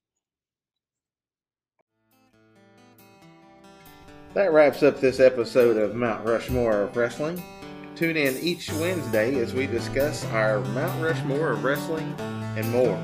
That 4.33 4.51
wraps 4.51 4.83
up 4.83 4.99
this 4.99 5.19
episode 5.19 5.77
of 5.77 5.95
Mount 5.95 6.25
Rushmore 6.25 6.81
of 6.81 6.97
Wrestling. 6.97 7.41
Tune 7.95 8.17
in 8.17 8.37
each 8.37 8.71
Wednesday 8.73 9.39
as 9.39 9.53
we 9.53 9.65
discuss 9.65 10.25
our 10.25 10.59
Mount 10.59 11.01
Rushmore 11.01 11.51
of 11.51 11.63
Wrestling 11.63 12.13
and 12.19 12.69
more. 12.71 12.99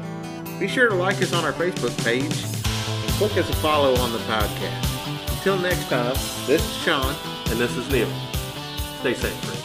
Be 0.59 0.67
sure 0.67 0.89
to 0.89 0.95
like 0.95 1.21
us 1.21 1.33
on 1.33 1.43
our 1.43 1.53
Facebook 1.53 1.95
page 2.03 2.23
and 2.23 3.11
click 3.13 3.37
us 3.37 3.49
a 3.49 3.55
follow 3.57 3.95
on 3.95 4.11
the 4.11 4.19
podcast. 4.19 5.31
Until 5.37 5.57
next 5.57 5.89
time, 5.89 6.13
this 6.45 6.63
is 6.63 6.77
Sean. 6.77 7.15
And 7.49 7.59
this 7.59 7.75
is 7.75 7.87
Neil. 7.91 8.09
Stay 9.03 9.13
safe. 9.15 9.62